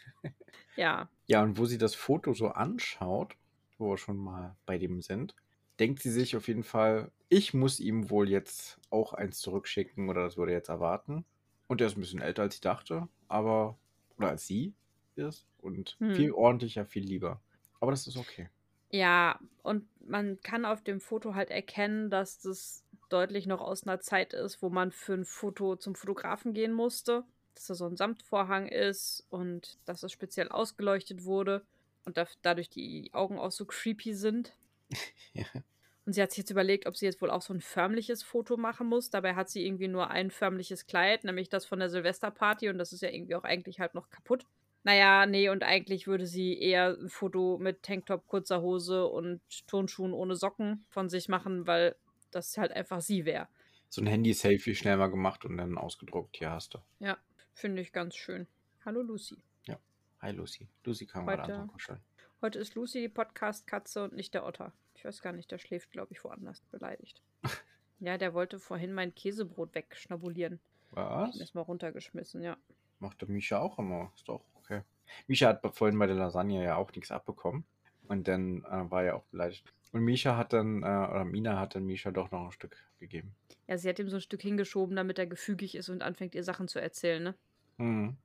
[0.75, 1.09] ja.
[1.27, 3.35] Ja, und wo sie das Foto so anschaut,
[3.77, 5.35] wo wir schon mal bei dem sind,
[5.79, 10.23] denkt sie sich auf jeden Fall, ich muss ihm wohl jetzt auch eins zurückschicken oder
[10.23, 11.25] das würde er jetzt erwarten.
[11.67, 13.79] Und er ist ein bisschen älter als ich dachte, aber,
[14.17, 14.75] oder als sie
[15.15, 16.25] ist und Hm.
[16.25, 17.41] viel ordentlicher, viel lieber.
[17.79, 18.49] Aber das ist okay.
[18.91, 23.99] Ja, und man kann auf dem Foto halt erkennen, dass das deutlich noch aus einer
[23.99, 27.25] Zeit ist, wo man für ein Foto zum Fotografen gehen musste.
[27.55, 31.65] Dass da so ein Samtvorhang ist und dass es speziell ausgeleuchtet wurde
[32.03, 34.57] und da, dadurch die Augen auch so creepy sind.
[35.33, 35.45] Ja.
[36.05, 38.55] Und sie hat sich jetzt überlegt, ob sie jetzt wohl auch so ein förmliches Foto
[38.55, 39.09] machen muss.
[39.09, 42.93] Dabei hat sie irgendwie nur ein förmliches Kleid, nämlich das von der Silvesterparty und das
[42.93, 44.45] ist ja irgendwie auch eigentlich halt noch kaputt.
[44.83, 50.13] Naja, nee, und eigentlich würde sie eher ein Foto mit Tanktop, kurzer Hose und Turnschuhen
[50.13, 51.95] ohne Socken von sich machen, weil
[52.31, 53.49] das halt einfach sie wäre.
[53.89, 56.37] So ein Handy-Selfie schnell mal gemacht und dann ausgedruckt.
[56.37, 56.79] Hier hast du.
[56.99, 57.17] Ja,
[57.55, 58.47] finde ich ganz schön.
[58.85, 59.41] Hallo Lucy.
[60.25, 60.67] Hi Lucy.
[60.83, 61.99] Lucy kam gerade an Kuscheln.
[62.45, 64.71] Heute ist Lucy die Podcast-Katze und nicht der Otter.
[64.93, 67.19] Ich weiß gar nicht, der schläft, glaube ich, woanders beleidigt.
[67.99, 70.59] ja, der wollte vorhin mein Käsebrot wegschnabulieren.
[70.91, 71.39] Was?
[71.39, 72.55] erstmal runtergeschmissen, ja.
[72.99, 74.11] Macht der Misha auch immer.
[74.15, 74.83] Ist doch okay.
[75.25, 77.65] Misha hat vorhin bei der Lasagne ja auch nichts abbekommen.
[78.07, 79.65] Und dann äh, war er auch beleidigt.
[79.91, 83.33] Und Misha hat dann, äh, oder Mina hat dann Misha doch noch ein Stück gegeben.
[83.65, 86.43] Ja, sie hat ihm so ein Stück hingeschoben, damit er gefügig ist und anfängt, ihr
[86.43, 87.35] Sachen zu erzählen, ne?
[87.77, 88.17] Mhm.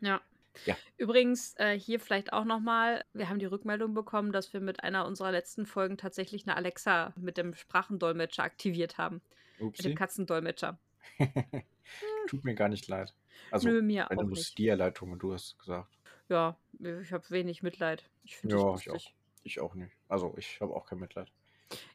[0.00, 0.20] Ja.
[0.66, 0.76] Ja.
[0.98, 5.06] Übrigens, äh, hier vielleicht auch nochmal, wir haben die Rückmeldung bekommen, dass wir mit einer
[5.06, 9.22] unserer letzten Folgen tatsächlich eine Alexa mit dem Sprachendolmetscher aktiviert haben.
[9.58, 9.82] Mit Upsi.
[9.82, 10.78] dem Katzendolmetscher.
[12.26, 13.14] Tut mir gar nicht leid.
[13.50, 14.58] Also, Nö, mir wenn auch du musst nicht.
[14.58, 15.98] dir leid tun, und du hast es gesagt.
[16.28, 18.08] Ja, ich habe wenig Mitleid.
[18.24, 19.14] Ich finde Ja, ich lustig.
[19.44, 19.92] Ich auch nicht.
[20.08, 21.30] Also, ich habe auch kein Mitleid.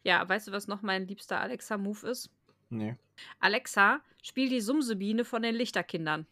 [0.04, 2.30] Ja, weißt du, was noch mein liebster Alexa-Move ist?
[2.70, 2.96] Nee.
[3.39, 6.26] Alexa, spiel die Sumsebiene von den Lichterkindern.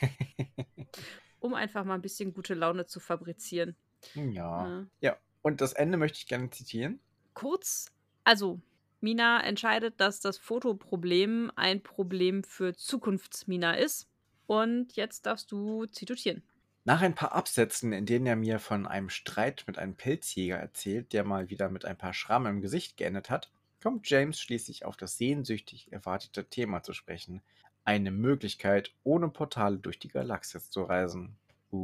[1.40, 3.76] um einfach mal ein bisschen gute Laune zu fabrizieren.
[4.14, 4.80] ja.
[4.82, 5.16] Äh, Ja.
[5.42, 7.00] Und das Ende möchte ich gerne zitieren.
[7.34, 7.86] kurz,
[8.24, 8.60] also
[9.00, 14.08] Mina entscheidet, dass das Fotoproblem ein Problem für Zukunftsmina ist.
[14.46, 16.42] Und jetzt darfst du zitieren.
[16.84, 21.12] Nach ein paar Absätzen, in denen er mir von einem Streit mit einem Pelzjäger erzählt,
[21.12, 23.50] der mal wieder mit ein paar Schrammen im Gesicht geendet hat,
[23.82, 27.42] kommt James schließlich auf das sehnsüchtig erwartete Thema zu sprechen.
[27.88, 31.38] Eine Möglichkeit, ohne Portale durch die Galaxis zu reisen.
[31.72, 31.78] Uh.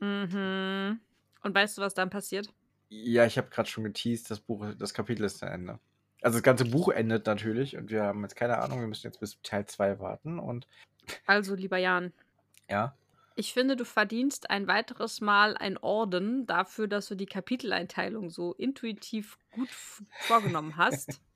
[0.00, 0.98] Mhm.
[1.42, 2.48] Und weißt du, was dann passiert?
[2.88, 5.78] Ja, ich habe gerade schon geteased, das Buch, das Kapitel ist zu Ende.
[6.22, 9.20] Also das ganze Buch endet natürlich und wir haben jetzt keine Ahnung, wir müssen jetzt
[9.20, 10.66] bis Teil 2 warten und
[11.26, 12.14] Also, lieber Jan,
[12.70, 12.96] ja.
[13.36, 18.54] ich finde, du verdienst ein weiteres Mal ein Orden dafür, dass du die Kapiteleinteilung so
[18.54, 19.68] intuitiv gut
[20.20, 21.20] vorgenommen hast.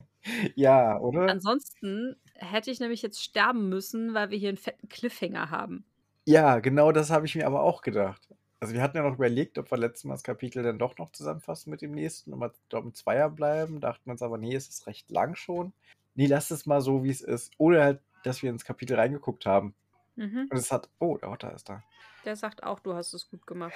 [0.55, 1.29] Ja, oder?
[1.29, 5.85] Ansonsten hätte ich nämlich jetzt sterben müssen, weil wir hier einen fetten Cliffhanger haben.
[6.25, 8.29] Ja, genau das habe ich mir aber auch gedacht.
[8.59, 11.13] Also wir hatten ja noch überlegt, ob wir letztes Mal das Kapitel dann doch noch
[11.13, 13.81] zusammenfassen mit dem nächsten und mal im Zweier bleiben.
[13.81, 15.73] Dachten wir uns aber, nee, es ist recht lang schon.
[16.15, 17.53] Nee, lass es mal so, wie es ist.
[17.59, 19.75] Oder halt, dass wir ins Kapitel reingeguckt haben.
[20.17, 20.49] Mhm.
[20.51, 21.83] Und es hat, oh, der Otter ist da.
[22.25, 23.75] Der sagt auch, du hast es gut gemacht.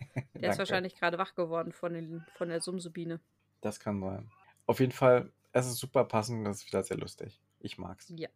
[0.34, 3.18] Der ist wahrscheinlich gerade wach geworden von, den, von der Sumsebiene.
[3.60, 4.30] Das kann sein.
[4.66, 7.40] Auf jeden Fall, es ist super passend, das ist wieder sehr lustig.
[7.60, 8.12] Ich mag's.
[8.14, 8.28] Ja.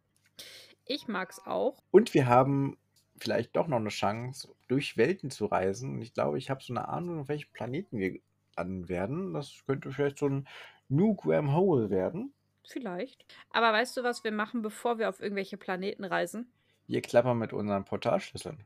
[0.85, 1.81] Ich mag's auch.
[1.91, 2.77] Und wir haben
[3.17, 5.95] vielleicht doch noch eine Chance, durch Welten zu reisen.
[5.95, 8.19] Und ich glaube, ich habe so eine Ahnung, auf welchen Planeten wir
[8.57, 9.33] landen werden.
[9.33, 10.47] Das könnte vielleicht so ein
[10.89, 12.33] New Graham Hole werden.
[12.67, 13.25] Vielleicht.
[13.51, 16.51] Aber weißt du, was wir machen, bevor wir auf irgendwelche Planeten reisen?
[16.87, 18.63] Wir klappern mit unseren Portalschlüsseln.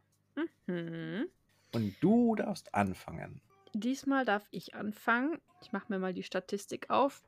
[0.66, 1.28] Mhm.
[1.74, 3.42] Und du darfst anfangen.
[3.74, 5.40] Diesmal darf ich anfangen.
[5.62, 7.24] Ich mache mir mal die Statistik auf.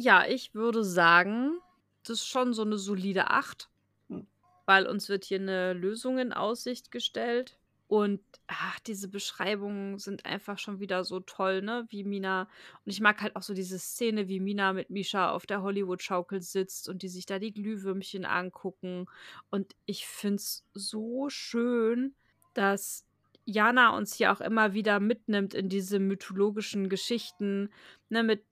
[0.00, 1.58] Ja, ich würde sagen,
[2.04, 3.68] das ist schon so eine solide 8.
[4.08, 4.28] Hm.
[4.64, 7.58] Weil uns wird hier eine Lösung in Aussicht gestellt.
[7.88, 11.84] Und ach, diese Beschreibungen sind einfach schon wieder so toll, ne?
[11.88, 12.42] Wie Mina.
[12.84, 16.42] Und ich mag halt auch so diese Szene, wie Mina mit Misha auf der Hollywood-Schaukel
[16.42, 19.06] sitzt und die sich da die Glühwürmchen angucken.
[19.50, 22.14] Und ich finde es so schön,
[22.54, 23.07] dass
[23.50, 27.70] Jana uns hier auch immer wieder mitnimmt in diese mythologischen Geschichten,
[28.10, 28.44] ne, mit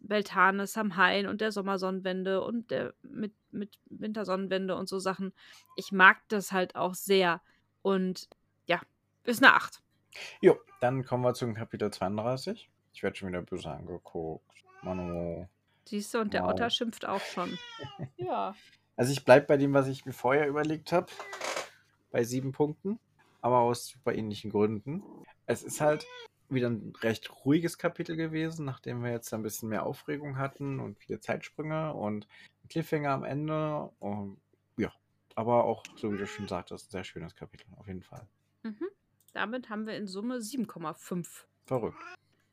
[0.00, 5.32] Beltane, Samhain und der Sommersonnenwende und der mit, mit Wintersonnenwende und so Sachen.
[5.76, 7.40] Ich mag das halt auch sehr.
[7.82, 8.28] Und
[8.66, 8.80] ja,
[9.22, 9.80] ist eine 8.
[10.40, 12.68] Jo, dann kommen wir zum Kapitel 32.
[12.92, 14.44] Ich werde schon wieder böse angeguckt.
[14.82, 15.46] Manu.
[15.84, 16.50] Siehst du, und der Wow.
[16.50, 17.56] Otter schimpft auch schon.
[18.16, 18.56] ja.
[18.96, 21.06] Also ich bleibe bei dem, was ich mir vorher überlegt habe,
[22.10, 22.98] bei sieben Punkten,
[23.42, 25.02] aber aus super ähnlichen Gründen.
[25.46, 26.06] Es ist halt
[26.48, 30.98] wieder ein recht ruhiges Kapitel gewesen, nachdem wir jetzt ein bisschen mehr Aufregung hatten und
[30.98, 32.26] viele Zeitsprünge und
[32.68, 33.90] Cliffhanger am Ende.
[33.98, 34.40] Und
[34.76, 34.92] ja,
[35.34, 38.26] aber auch, so wie du schon sagtest, ein sehr schönes Kapitel, auf jeden Fall.
[38.62, 38.88] Mhm.
[39.32, 41.44] Damit haben wir in Summe 7,5.
[41.66, 41.98] Verrückt.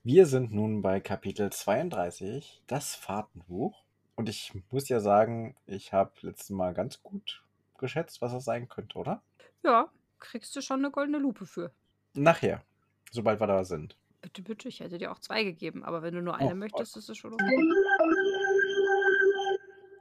[0.04, 3.84] Wir sind nun bei Kapitel 32, das Fahrtenbuch.
[4.16, 7.44] Und ich muss ja sagen, ich habe letztes Mal ganz gut
[7.78, 9.22] geschätzt, was das sein könnte, oder?
[9.64, 11.72] Ja, kriegst du schon eine goldene Lupe für.
[12.14, 12.64] Nachher,
[13.12, 13.96] sobald wir da sind.
[14.22, 16.98] Bitte, bitte, ich hätte dir auch zwei gegeben, aber wenn du nur eine Oh, möchtest,
[16.98, 17.58] ist es schon okay.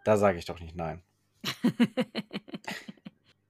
[0.05, 1.03] Da sage ich doch nicht nein.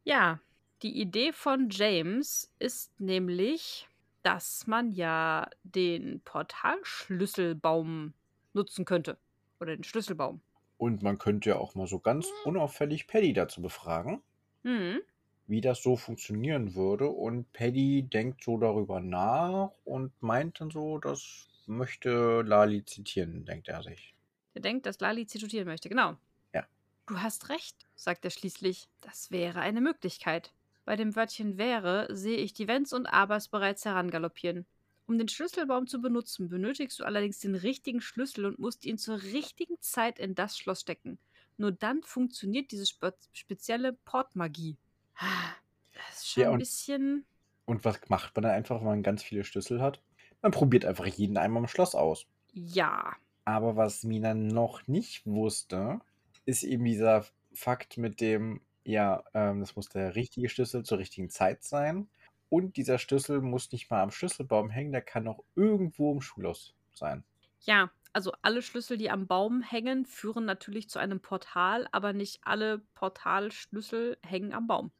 [0.04, 0.40] ja,
[0.82, 3.88] die Idee von James ist nämlich,
[4.22, 8.12] dass man ja den Portalschlüsselbaum
[8.52, 9.18] nutzen könnte.
[9.60, 10.40] Oder den Schlüsselbaum.
[10.78, 14.22] Und man könnte ja auch mal so ganz unauffällig Paddy dazu befragen,
[14.64, 15.00] Hm.
[15.46, 17.08] Wie das so funktionieren würde.
[17.08, 23.68] Und Paddy denkt so darüber nach und meint dann so, das möchte Lali zitieren, denkt
[23.68, 24.14] er sich.
[24.54, 25.88] Er denkt, dass Lali zitieren möchte.
[25.88, 26.16] Genau.
[26.54, 26.66] Ja.
[27.06, 28.88] Du hast recht, sagt er schließlich.
[29.00, 30.52] Das wäre eine Möglichkeit.
[30.84, 34.66] Bei dem Wörtchen wäre sehe ich die Wenns und Abers bereits herangaloppieren.
[35.08, 39.22] Um den Schlüsselbaum zu benutzen, benötigst du allerdings den richtigen Schlüssel und musst ihn zur
[39.22, 41.18] richtigen Zeit in das Schloss stecken.
[41.58, 44.76] Nur dann funktioniert diese spe spezielle Portmagie.
[45.18, 47.26] Das ist schon Ja, ein und- bisschen.
[47.64, 50.00] Und was macht man dann einfach, wenn man ganz viele Schlüssel hat?
[50.42, 52.26] Man probiert einfach jeden einmal im Schloss aus.
[52.52, 53.16] Ja.
[53.44, 56.00] Aber was Mina noch nicht wusste,
[56.44, 61.30] ist eben dieser Fakt mit dem, ja, ähm, das muss der richtige Schlüssel zur richtigen
[61.30, 62.08] Zeit sein.
[62.48, 66.74] Und dieser Schlüssel muss nicht mal am Schlüsselbaum hängen, der kann auch irgendwo im Schulhaus
[66.94, 67.24] sein.
[67.62, 72.40] Ja, also alle Schlüssel, die am Baum hängen, führen natürlich zu einem Portal, aber nicht
[72.44, 74.92] alle Portalschlüssel hängen am Baum.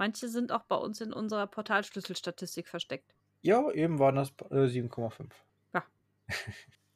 [0.00, 0.06] Ja.
[0.06, 3.14] Manche sind auch bei uns in unserer Portalschlüsselstatistik versteckt.
[3.42, 5.30] Ja, eben waren das äh, 7,5.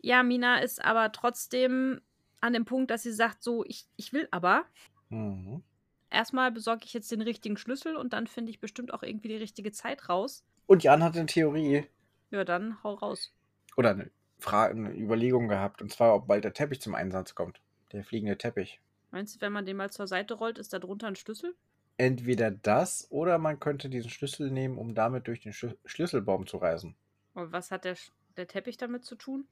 [0.00, 2.00] Ja, Mina ist aber trotzdem
[2.42, 4.66] an dem Punkt, dass sie sagt, so, ich, ich will aber.
[5.08, 5.62] Mhm.
[6.10, 9.36] Erstmal besorge ich jetzt den richtigen Schlüssel und dann finde ich bestimmt auch irgendwie die
[9.36, 10.44] richtige Zeit raus.
[10.66, 11.86] Und Jan hat eine Theorie
[12.30, 13.32] Ja, dann hau raus.
[13.78, 17.60] oder eine, Frage, eine Überlegung gehabt, und zwar, ob bald der Teppich zum Einsatz kommt.
[17.92, 18.80] Der fliegende Teppich.
[19.10, 21.56] Meinst du, wenn man den mal zur Seite rollt, ist da drunter ein Schlüssel?
[21.96, 26.58] Entweder das oder man könnte diesen Schlüssel nehmen, um damit durch den Schlü Schlüsselbaum zu
[26.58, 26.96] reisen.
[27.34, 29.46] Und was hat der, Sch- der Teppich damit zu tun?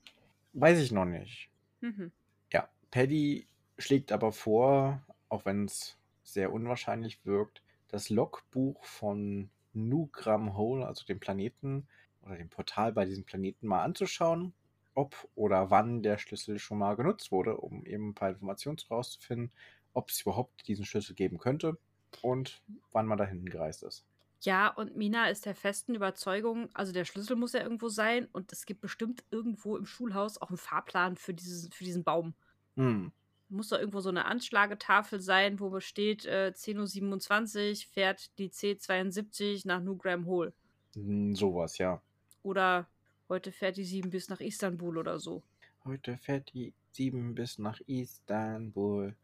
[0.55, 1.51] Weiß ich noch nicht.
[1.81, 2.13] Mhm.
[2.53, 3.47] Ja, Paddy
[3.79, 11.05] schlägt aber vor, auch wenn es sehr unwahrscheinlich wirkt, das Logbuch von Nugram Hole, also
[11.05, 11.89] dem Planeten
[12.23, 14.55] oder dem Portal bei diesem Planeten mal anzuschauen,
[14.95, 19.51] ob oder wann der Schlüssel schon mal genutzt wurde, um eben ein paar Informationen herauszufinden,
[19.95, 21.79] ob es überhaupt diesen Schlüssel geben könnte
[22.23, 22.61] und
[22.93, 24.05] wann man dahin gereist ist.
[24.43, 28.53] Ja, und Mina ist der festen Überzeugung, also der Schlüssel muss ja irgendwo sein und
[28.53, 32.35] es gibt bestimmt irgendwo im Schulhaus auch einen Fahrplan für, dieses, für diesen Baum.
[32.75, 33.13] Hm.
[33.49, 39.67] Muss da irgendwo so eine Anschlagetafel sein, wo steht, äh, 10.27 Uhr fährt die C72
[39.67, 40.53] nach New Graham Hole.
[40.95, 42.03] Hm, Sowas, ja.
[42.43, 42.89] Oder
[43.29, 45.43] heute fährt die 7 bis nach Istanbul oder so.
[45.85, 49.15] Heute fährt die 7 bis nach Istanbul.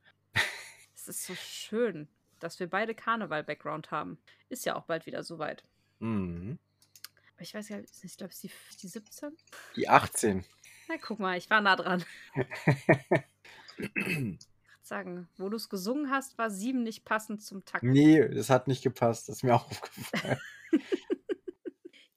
[0.94, 4.18] Es ist so schön, dass wir beide Karneval-Background haben.
[4.48, 5.64] Ist ja auch bald wieder soweit.
[5.98, 6.58] Mhm.
[7.34, 9.36] Aber ich weiß nicht, ich glaube, es ist die, die 17?
[9.76, 10.44] Die 18.
[10.88, 12.04] Na, guck mal, ich war nah dran.
[14.82, 17.84] sagen, wo du es gesungen hast, war sieben nicht passend zum Takt.
[17.84, 19.28] nee, das hat nicht gepasst.
[19.28, 20.38] Das ist mir auch aufgefallen.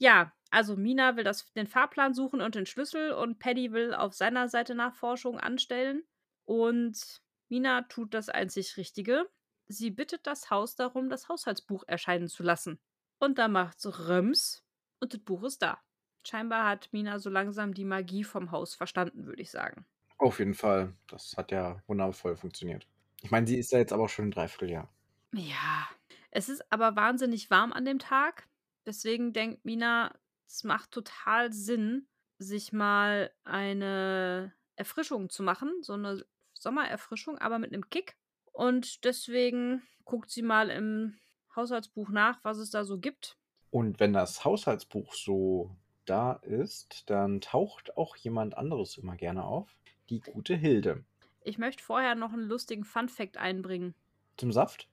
[0.01, 4.15] Ja, also Mina will das, den Fahrplan suchen und den Schlüssel und Paddy will auf
[4.15, 6.03] seiner Seite Nachforschung anstellen.
[6.43, 9.29] Und Mina tut das einzig Richtige.
[9.71, 12.79] Sie bittet das Haus darum, das Haushaltsbuch erscheinen zu lassen.
[13.19, 14.63] Und da macht's Röms
[14.99, 15.79] und das Buch ist da.
[16.27, 19.85] Scheinbar hat Mina so langsam die Magie vom Haus verstanden, würde ich sagen.
[20.17, 20.93] Auf jeden Fall.
[21.07, 22.87] Das hat ja wundervoll funktioniert.
[23.21, 24.89] Ich meine, sie ist ja jetzt aber schon ein Dreivierteljahr.
[25.33, 25.87] Ja,
[26.31, 28.47] es ist aber wahnsinnig warm an dem Tag.
[28.85, 30.13] Deswegen denkt Mina,
[30.47, 32.07] es macht total Sinn,
[32.37, 38.17] sich mal eine Erfrischung zu machen, so eine Sommererfrischung, aber mit einem Kick.
[38.51, 41.17] Und deswegen guckt sie mal im
[41.55, 43.37] Haushaltsbuch nach, was es da so gibt.
[43.69, 49.75] Und wenn das Haushaltsbuch so da ist, dann taucht auch jemand anderes immer gerne auf.
[50.09, 51.05] Die gute Hilde.
[51.43, 53.95] Ich möchte vorher noch einen lustigen Fun-Fact einbringen.
[54.37, 54.89] Zum Saft?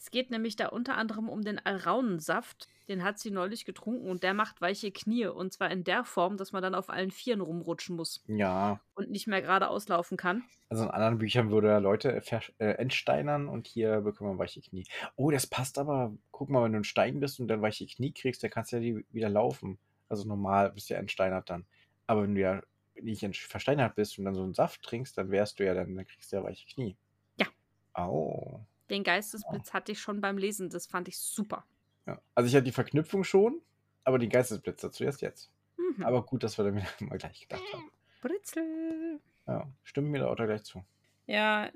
[0.00, 2.68] Es geht nämlich da unter anderem um den Alraunensaft.
[2.88, 5.26] Den hat sie neulich getrunken und der macht weiche Knie.
[5.26, 8.80] Und zwar in der Form, dass man dann auf allen Vieren rumrutschen muss Ja.
[8.94, 10.42] und nicht mehr geradeaus laufen kann.
[10.70, 12.22] Also in anderen Büchern würde er Leute
[12.58, 14.86] äh, entsteinern und hier bekommen wir weiche Knie.
[15.16, 16.14] Oh, das passt aber.
[16.30, 18.78] Guck mal, wenn du ein Stein bist und dann weiche Knie kriegst, dann kannst du
[18.78, 19.78] ja wieder laufen.
[20.08, 21.66] Also normal bist du ja entsteinert dann.
[22.06, 22.62] Aber wenn du ja
[23.02, 26.06] nicht versteinert bist und dann so einen Saft trinkst, dann wärst du ja dann, dann
[26.06, 26.96] kriegst du ja weiche Knie.
[27.38, 27.46] Ja.
[27.92, 28.64] Au.
[28.90, 30.68] Den Geistesblitz hatte ich schon beim Lesen.
[30.68, 31.64] Das fand ich super.
[32.06, 32.20] Ja.
[32.34, 33.60] Also ich hatte die Verknüpfung schon,
[34.04, 35.50] aber die Geistesblitz dazu erst jetzt.
[35.76, 36.04] Mhm.
[36.04, 37.90] Aber gut, dass wir damit mal gleich gedacht haben.
[38.20, 39.20] Britzel.
[39.46, 40.84] Ja, stimmt mir der Autor gleich zu.
[41.26, 41.70] Ja.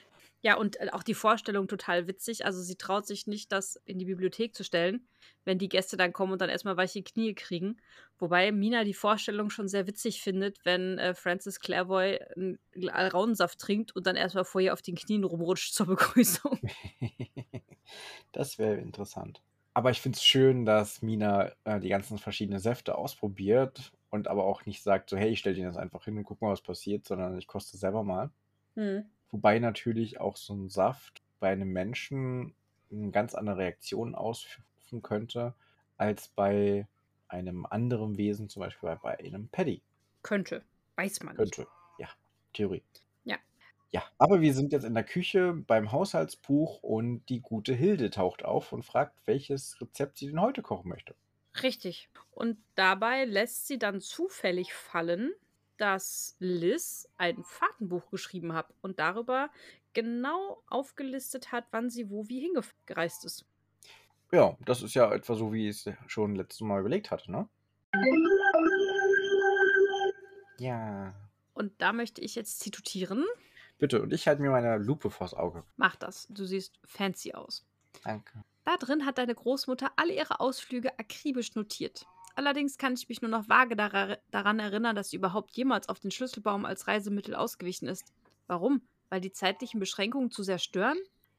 [0.45, 2.45] Ja, und äh, auch die Vorstellung total witzig.
[2.45, 5.09] Also sie traut sich nicht, das in die Bibliothek zu stellen,
[5.47, 7.79] wenn die Gäste dann kommen und dann erstmal weiche Knie kriegen.
[8.19, 12.59] Wobei Mina die Vorstellung schon sehr witzig findet, wenn äh, Francis Clairvoy einen
[12.91, 16.61] Alraunensaft trinkt und dann erstmal vor ihr auf den Knien rumrutscht zur Begrüßung.
[18.33, 19.41] das wäre interessant.
[19.73, 24.45] Aber ich finde es schön, dass Mina äh, die ganzen verschiedenen Säfte ausprobiert und aber
[24.45, 26.61] auch nicht sagt, so, hey, ich stelle den jetzt einfach hin und guck mal, was
[26.61, 28.31] passiert, sondern ich koste selber mal.
[28.75, 29.07] Hm.
[29.35, 32.55] Wobei natürlich auch so ein Saft bei einem Menschen
[32.93, 35.55] eine ganz andere Reaktion ausführen könnte,
[35.97, 36.87] als bei
[37.27, 39.83] einem anderen Wesen, zum Beispiel bei, einem Paddy.
[40.23, 40.63] Könnte.
[40.95, 41.57] Weiß man nicht.
[41.57, 41.69] Könnte.
[41.99, 42.11] Ja,
[42.53, 42.85] Theorie.
[43.25, 43.39] Ja.
[43.91, 48.45] Ja, aber wir sind jetzt in der Küche beim Haushaltsbuch und die gute Hilde taucht
[48.45, 51.17] auf und fragt, welches Rezept sie denn heute kochen möchte.
[51.61, 52.09] Richtig.
[52.31, 55.33] Und dabei lässt sie dann zufällig fallen,
[55.79, 59.51] dass Liz ein Fahrtenbuch geschrieben hat und darüber
[59.93, 63.47] genau aufgelistet hat, wann sie wo wie hingereist ist.
[64.33, 67.49] Ja, das ist ja etwa so, wie ich es schon letztes Mal überlegt hatte, ne?
[70.59, 71.15] Ja.
[71.53, 73.25] Und da möchte ich jetzt zitieren.
[73.79, 75.65] Bitte, und ich halte mir meine Lupe vors Auge.
[75.77, 76.27] Mach das.
[76.31, 77.65] Du siehst fancy aus.
[78.03, 78.45] Danke.
[78.65, 82.07] Da drin hat deine Großmutter alle ihre Ausflüge akribisch notiert.
[82.35, 86.01] Allerdings kann ich mich nur noch vage dara- daran erinnern, dass sie überhaupt jemals auf
[86.01, 88.13] den Schlüsselbaum als Reisemittel ausgewichen ist.
[88.47, 88.83] Warum?
[89.09, 90.99] Weil die zeitlichen Beschränkungen zu sehr stören?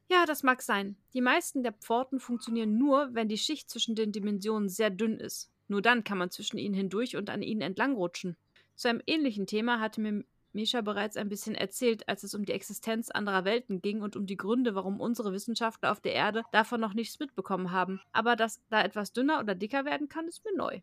[0.09, 0.95] Ja, das mag sein.
[1.13, 5.51] Die meisten der Pforten funktionieren nur, wenn die Schicht zwischen den Dimensionen sehr dünn ist.
[5.67, 8.37] Nur dann kann man zwischen ihnen hindurch und an ihnen entlangrutschen.
[8.75, 10.23] Zu einem ähnlichen Thema hatte mir
[10.55, 14.25] Misha bereits ein bisschen erzählt, als es um die Existenz anderer Welten ging und um
[14.25, 18.01] die Gründe, warum unsere Wissenschaftler auf der Erde davon noch nichts mitbekommen haben.
[18.11, 20.81] Aber dass da etwas dünner oder dicker werden kann, ist mir neu.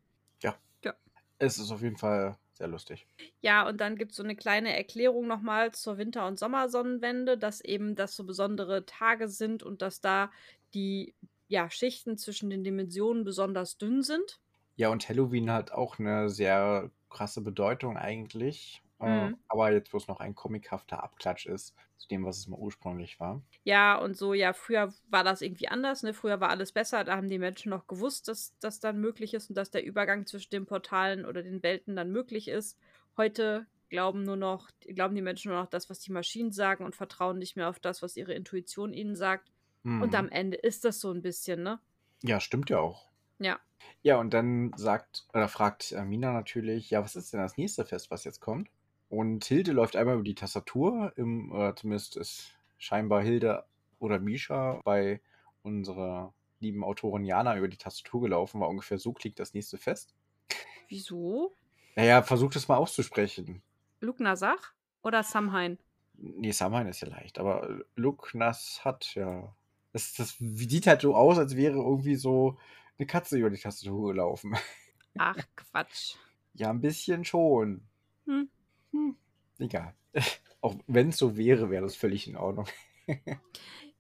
[1.43, 3.05] Es ist auf jeden Fall sehr lustig.
[3.41, 7.61] Ja, und dann gibt es so eine kleine Erklärung nochmal zur Winter- und Sommersonnenwende, dass
[7.61, 10.31] eben das so besondere Tage sind und dass da
[10.73, 11.17] die
[11.49, 14.39] ja, Schichten zwischen den Dimensionen besonders dünn sind.
[14.77, 18.81] Ja, und Halloween hat auch eine sehr krasse Bedeutung eigentlich.
[19.03, 19.43] Äh, Mhm.
[19.49, 23.21] aber jetzt, wo es noch ein comichafter Abklatsch ist, zu dem, was es mal ursprünglich
[23.21, 23.43] war.
[23.65, 26.15] Ja, und so, ja, früher war das irgendwie anders, ne?
[26.15, 29.49] Früher war alles besser, da haben die Menschen noch gewusst, dass das dann möglich ist
[29.51, 32.77] und dass der Übergang zwischen den Portalen oder den Welten dann möglich ist.
[33.17, 36.97] Heute glauben nur noch, glauben die Menschen nur noch das, was die Maschinen sagen und
[36.97, 39.53] vertrauen nicht mehr auf das, was ihre Intuition ihnen sagt.
[39.97, 40.17] Und Mhm.
[40.17, 41.81] am Ende ist das so ein bisschen, ne?
[42.25, 43.13] Ja, stimmt ja auch.
[43.39, 43.63] Ja.
[44.03, 47.85] Ja, und dann sagt oder fragt äh, Mina natürlich, ja, was ist denn das nächste
[47.87, 48.71] Fest, was jetzt kommt?
[49.13, 53.67] Und Hilde läuft einmal über die Tastatur, im, oder zumindest ist scheinbar Hilde
[53.99, 55.21] oder Misha bei
[55.63, 60.15] unserer lieben Autorin Jana über die Tastatur gelaufen, war ungefähr so klingt das nächste Fest.
[60.89, 61.55] Wieso?
[61.95, 63.61] Naja, versucht es mal auszusprechen.
[64.01, 64.73] Lugnasach
[65.03, 65.79] oder Samhain?
[66.15, 69.55] Nee, Samhain ist ja leicht, aber Luknas hat ja.
[69.93, 72.57] Das, das sieht halt so aus, als wäre irgendwie so
[72.97, 74.57] eine Katze über die Tastatur gelaufen.
[75.19, 76.15] Ach, Quatsch.
[76.55, 77.83] Ja, ein bisschen schon.
[78.25, 78.49] Hm.
[78.93, 79.17] Hm,
[79.59, 79.95] egal.
[80.61, 82.67] Auch wenn es so wäre, wäre das völlig in Ordnung.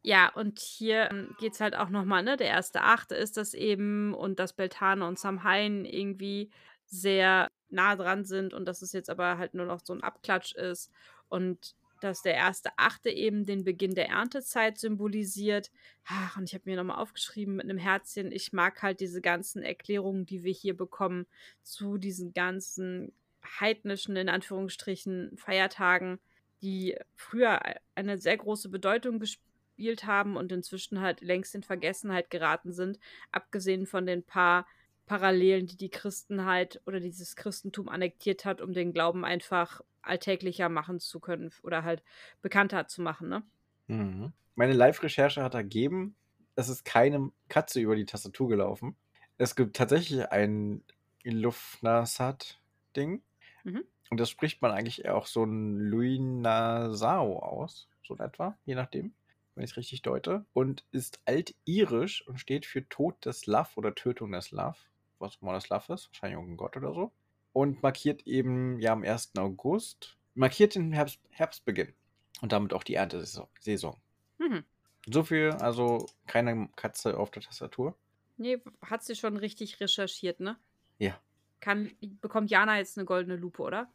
[0.05, 2.37] Ja, und hier ähm, geht es halt auch nochmal, ne?
[2.37, 6.50] Der erste Achte ist das eben und dass Beltane und Samhain irgendwie
[6.87, 10.55] sehr nah dran sind und dass es jetzt aber halt nur noch so ein Abklatsch
[10.57, 10.90] ist
[11.28, 15.71] und dass der erste Achte eben den Beginn der Erntezeit symbolisiert.
[16.04, 19.62] Ach, und ich habe mir nochmal aufgeschrieben mit einem Herzchen, ich mag halt diese ganzen
[19.62, 21.27] Erklärungen, die wir hier bekommen
[21.62, 23.12] zu diesen ganzen
[23.60, 26.20] heidnischen, in Anführungsstrichen, Feiertagen,
[26.62, 27.60] die früher
[27.94, 32.98] eine sehr große Bedeutung gespielt haben und inzwischen halt längst in Vergessenheit geraten sind,
[33.32, 34.66] abgesehen von den paar
[35.06, 41.00] Parallelen, die die Christenheit oder dieses Christentum annektiert hat, um den Glauben einfach alltäglicher machen
[41.00, 42.02] zu können oder halt
[42.40, 43.42] bekannter zu machen, ne?
[43.88, 44.32] Mhm.
[44.54, 46.14] Meine Live-Recherche hat ergeben,
[46.54, 48.96] es ist keine Katze über die Tastatur gelaufen.
[49.38, 50.84] Es gibt tatsächlich ein
[51.24, 53.22] Luftnasat-Ding.
[53.65, 53.85] Mhm.
[54.10, 58.75] Und das spricht man eigentlich auch so ein Louis Nasao aus, so in etwa, je
[58.75, 59.15] nachdem.
[59.54, 63.94] wenn ich es richtig deute, und ist altirisch und steht für Tod des Love oder
[63.94, 64.77] Tötung des Love,
[65.19, 67.13] was auch immer das Love ist, wahrscheinlich irgendein Gott oder so.
[67.52, 69.33] Und markiert eben ja am 1.
[69.37, 71.92] August, markiert den Herbst, Herbstbeginn
[72.40, 73.96] und damit auch die Erntesaison.
[74.38, 74.65] Mhm.
[75.06, 77.94] So viel, also keine Katze auf der Tastatur.
[78.38, 80.56] Nee, hat sie schon richtig recherchiert, ne?
[80.98, 81.21] Ja.
[81.63, 83.88] Kann, bekommt Jana jetzt eine goldene Lupe, oder?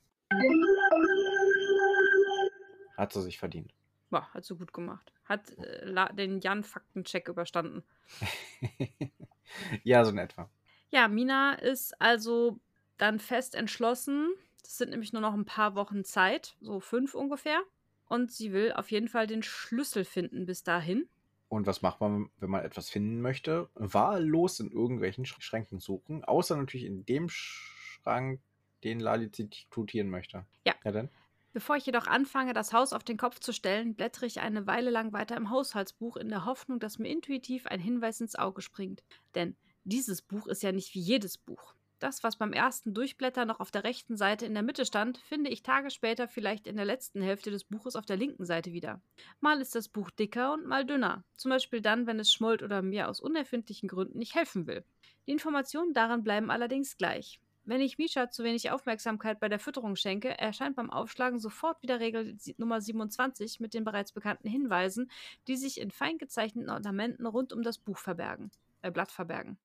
[2.96, 3.74] Hat sie sich verdient.
[4.10, 5.12] Boah, hat sie gut gemacht.
[5.26, 7.84] Hat äh, den Jan-Faktencheck überstanden.
[9.84, 10.50] ja, so in etwa.
[10.92, 12.58] Ja, Mina ist also
[12.98, 14.30] dann fest entschlossen.
[14.64, 17.60] Das sind nämlich nur noch ein paar Wochen Zeit, so fünf ungefähr.
[18.06, 21.10] Und sie will auf jeden Fall den Schlüssel finden bis dahin.
[21.50, 23.70] Und was macht man, wenn man etwas finden möchte?
[23.76, 28.42] Wahllos in irgendwelchen Sch- Schränken suchen, außer natürlich in dem Schrank,
[28.84, 30.46] den Lali zitieren möchte.
[30.66, 30.76] Ja.
[30.84, 31.10] Ja, denn?
[31.54, 34.92] Bevor ich jedoch anfange, das Haus auf den Kopf zu stellen, blättere ich eine Weile
[34.92, 39.04] lang weiter im Haushaltsbuch in der Hoffnung, dass mir intuitiv ein Hinweis ins Auge springt.
[39.34, 41.74] Denn dieses Buch ist ja nicht wie jedes Buch.
[42.00, 45.50] Das, was beim ersten Durchblättern noch auf der rechten Seite in der Mitte stand, finde
[45.50, 49.02] ich Tage später vielleicht in der letzten Hälfte des Buches auf der linken Seite wieder.
[49.40, 51.24] Mal ist das Buch dicker und mal dünner.
[51.38, 54.84] Zum Beispiel dann, wenn es schmollt oder mir aus unerfindlichen Gründen nicht helfen will.
[55.26, 57.40] Die Informationen darin bleiben allerdings gleich.
[57.66, 62.00] Wenn ich Misha zu wenig Aufmerksamkeit bei der Fütterung schenke, erscheint beim Aufschlagen sofort wieder
[62.00, 65.12] Regel Nummer 27 mit den bereits bekannten Hinweisen,
[65.48, 68.52] die sich in fein gezeichneten Ornamenten rund um das Buch verbergen,
[68.84, 69.58] äh, Blatt verbergen.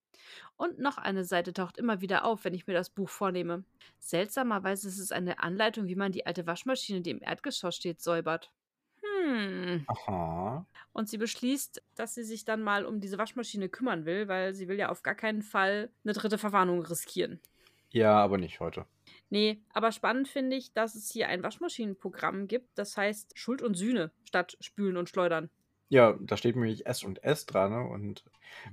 [0.57, 3.65] Und noch eine Seite taucht immer wieder auf, wenn ich mir das Buch vornehme.
[3.99, 8.53] Seltsamerweise ist es eine Anleitung, wie man die alte Waschmaschine, die im Erdgeschoss steht, säubert.
[9.03, 9.85] Hm.
[9.89, 10.67] Aha.
[10.93, 14.69] Und sie beschließt, dass sie sich dann mal um diese Waschmaschine kümmern will, weil sie
[14.69, 17.41] will ja auf gar keinen Fall eine dritte Verwarnung riskieren.
[17.91, 18.87] Ja, aber nicht heute.
[19.29, 23.75] Nee, aber spannend finde ich, dass es hier ein Waschmaschinenprogramm gibt, das heißt Schuld und
[23.75, 25.51] Sühne statt Spülen und Schleudern.
[25.93, 27.87] Ja, da steht nämlich S und S dran ne?
[27.87, 28.25] und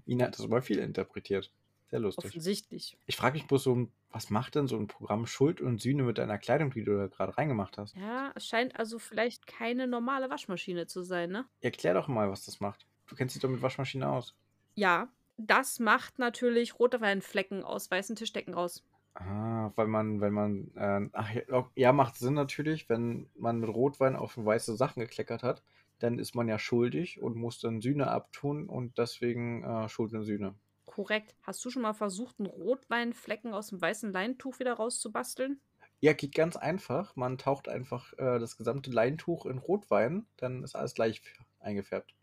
[0.07, 1.51] Ina hat das immer viel interpretiert.
[1.89, 2.29] Sehr lustig.
[2.29, 2.97] Offensichtlich.
[3.07, 6.17] Ich frage mich bloß so, was macht denn so ein Programm Schuld und Sühne mit
[6.17, 7.93] deiner Kleidung, die du da gerade reingemacht hast?
[7.97, 11.45] Ja, es scheint also vielleicht keine normale Waschmaschine zu sein, ne?
[11.59, 12.87] Erklär doch mal, was das macht.
[13.07, 14.33] Du kennst dich doch mit Waschmaschine aus.
[14.75, 18.81] Ja, das macht natürlich rote Weinflecken aus weißen Tischdecken raus.
[19.15, 23.69] Ah, weil man, wenn man, äh, ach ja, ja, macht Sinn natürlich, wenn man mit
[23.69, 25.63] Rotwein auf weiße Sachen gekleckert hat,
[25.99, 30.23] dann ist man ja schuldig und muss dann Sühne abtun und deswegen äh, Schuld und
[30.23, 30.55] Sühne.
[30.85, 31.35] Korrekt.
[31.43, 35.61] Hast du schon mal versucht, einen Rotweinflecken aus dem weißen Leintuch wieder rauszubasteln?
[36.01, 37.15] Ja, geht ganz einfach.
[37.15, 41.21] Man taucht einfach äh, das gesamte Leintuch in Rotwein, dann ist alles gleich
[41.59, 42.15] eingefärbt.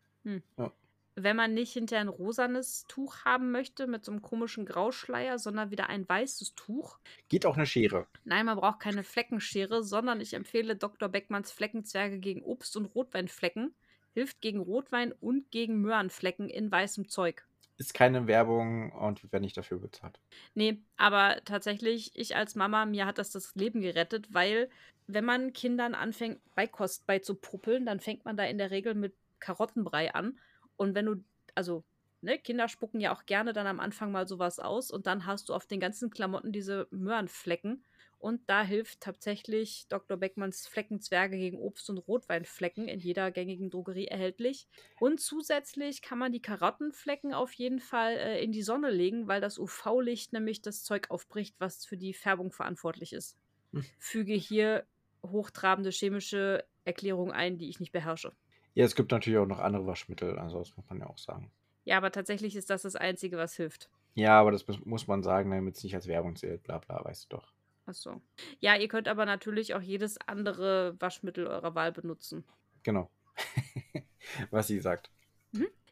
[1.18, 5.70] Wenn man nicht hinterher ein rosanes Tuch haben möchte mit so einem komischen Grauschleier, sondern
[5.70, 6.98] wieder ein weißes Tuch.
[7.28, 8.06] Geht auch eine Schere.
[8.24, 11.08] Nein, man braucht keine Fleckenschere, sondern ich empfehle Dr.
[11.08, 13.74] Beckmanns Fleckenzwerge gegen Obst- und Rotweinflecken.
[14.12, 17.46] Hilft gegen Rotwein und gegen Möhrenflecken in weißem Zeug.
[17.78, 20.18] Ist keine Werbung und wir werden nicht dafür bezahlt.
[20.54, 24.70] Nee, aber tatsächlich, ich als Mama, mir hat das das Leben gerettet, weil
[25.06, 30.14] wenn man Kindern anfängt, Beikost beizupuppeln, dann fängt man da in der Regel mit Karottenbrei
[30.14, 30.38] an.
[30.76, 31.24] Und wenn du,
[31.54, 31.84] also,
[32.20, 35.48] ne, Kinder spucken ja auch gerne dann am Anfang mal sowas aus und dann hast
[35.48, 37.84] du auf den ganzen Klamotten diese Möhrenflecken.
[38.18, 40.16] Und da hilft tatsächlich Dr.
[40.16, 44.66] Beckmanns Fleckenzwerge gegen Obst- und Rotweinflecken in jeder gängigen Drogerie erhältlich.
[44.98, 49.40] Und zusätzlich kann man die Karottenflecken auf jeden Fall äh, in die Sonne legen, weil
[49.40, 53.36] das UV-Licht nämlich das Zeug aufbricht, was für die Färbung verantwortlich ist.
[53.72, 53.84] Hm.
[53.98, 54.86] Füge hier
[55.22, 58.32] hochtrabende chemische Erklärungen ein, die ich nicht beherrsche.
[58.76, 61.50] Ja, es gibt natürlich auch noch andere Waschmittel, also das muss man ja auch sagen.
[61.84, 63.88] Ja, aber tatsächlich ist das das Einzige, was hilft.
[64.14, 67.24] Ja, aber das muss- man sagen, damit es nicht als Werbung zählt, bla bla, weißt
[67.32, 67.52] du doch.
[67.86, 68.20] Ach so.
[68.60, 72.44] Ja, ihr könnt aber natürlich auch jedes andere Waschmittel eurer Wahl benutzen.
[72.82, 73.10] Genau.
[74.50, 75.10] Was sie sagt.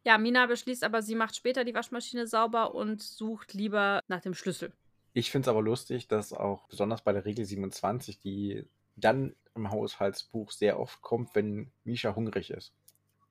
[0.05, 4.35] Ja, Mina beschließt aber, sie macht später die Waschmaschine sauber und sucht lieber nach dem
[4.35, 4.74] Schlüssel.
[5.14, 8.66] Ich finde es aber lustig, dass auch besonders bei der Regel 27, die
[8.97, 12.72] dann im Haushaltsbuch sehr oft kommt, wenn Misha hungrig ist.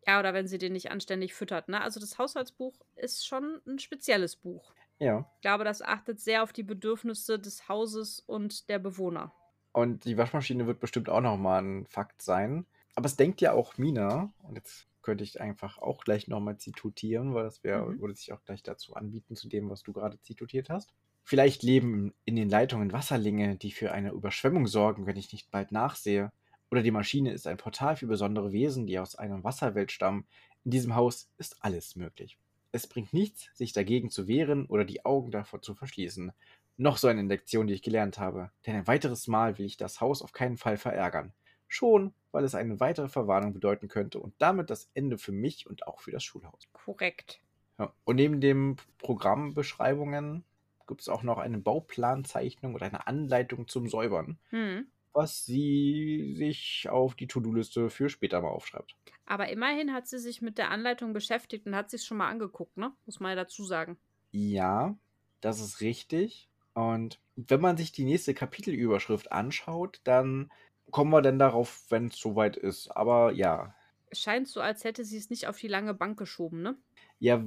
[0.06, 1.70] Ja, oder wenn sie den nicht anständig füttert.
[1.70, 1.82] Ne?
[1.82, 4.74] Also das Haushaltsbuch ist schon ein spezielles Buch.
[5.00, 5.30] Ja.
[5.36, 9.34] Ich glaube, das achtet sehr auf die Bedürfnisse des Hauses und der Bewohner.
[9.72, 12.66] Und die Waschmaschine wird bestimmt auch nochmal ein Fakt sein.
[12.96, 17.34] Aber es denkt ja auch Mina, und jetzt könnte ich einfach auch gleich nochmal zitutieren,
[17.34, 18.00] weil das wär, Mhm.
[18.00, 20.94] würde sich auch gleich dazu anbieten, zu dem, was du gerade zitutiert hast.
[21.24, 25.72] Vielleicht leben in den Leitungen Wasserlinge, die für eine Überschwemmung sorgen, wenn ich nicht bald
[25.72, 26.32] nachsehe.
[26.70, 30.26] Oder die Maschine ist ein Portal für besondere Wesen, die aus einer Wasserwelt stammen.
[30.66, 32.38] In diesem Haus ist alles möglich.
[32.72, 36.32] Es bringt nichts, sich dagegen zu wehren oder die Augen davor zu verschließen.
[36.76, 38.52] Noch so eine Lektion, die ich gelernt habe.
[38.66, 41.32] Denn ein weiteres Mal will ich das Haus auf keinen Fall verärgern.
[41.68, 45.88] Schon, weil es eine weitere Verwarnung bedeuten könnte und damit das Ende für mich und
[45.88, 46.68] auch für das Schulhaus.
[46.74, 47.40] Korrekt.
[47.78, 47.94] Ja.
[48.04, 50.44] Und neben den Programmbeschreibungen
[50.88, 54.84] gibt es auch noch eine Bauplanzeichnung oder eine Anleitung zum Säubern, Hm.
[55.14, 58.98] was sie sich auf die To-Do-Liste für später mal aufschreibt.
[59.26, 62.78] Aber immerhin hat sie sich mit der Anleitung beschäftigt und hat sich schon mal angeguckt,
[62.78, 62.96] ne?
[63.06, 64.00] Muss man ja dazu sagen.
[64.32, 64.98] Ja,
[65.42, 66.50] das ist richtig.
[66.74, 70.52] Und wenn man sich die nächste Kapitelüberschrift anschaut, dann
[70.92, 72.90] kommen wir dann darauf, wenn es soweit ist.
[72.90, 73.76] Aber ja,
[74.06, 76.82] Es scheint so, als hätte sie es nicht auf die lange Bank geschoben, ne?
[77.20, 77.44] ja,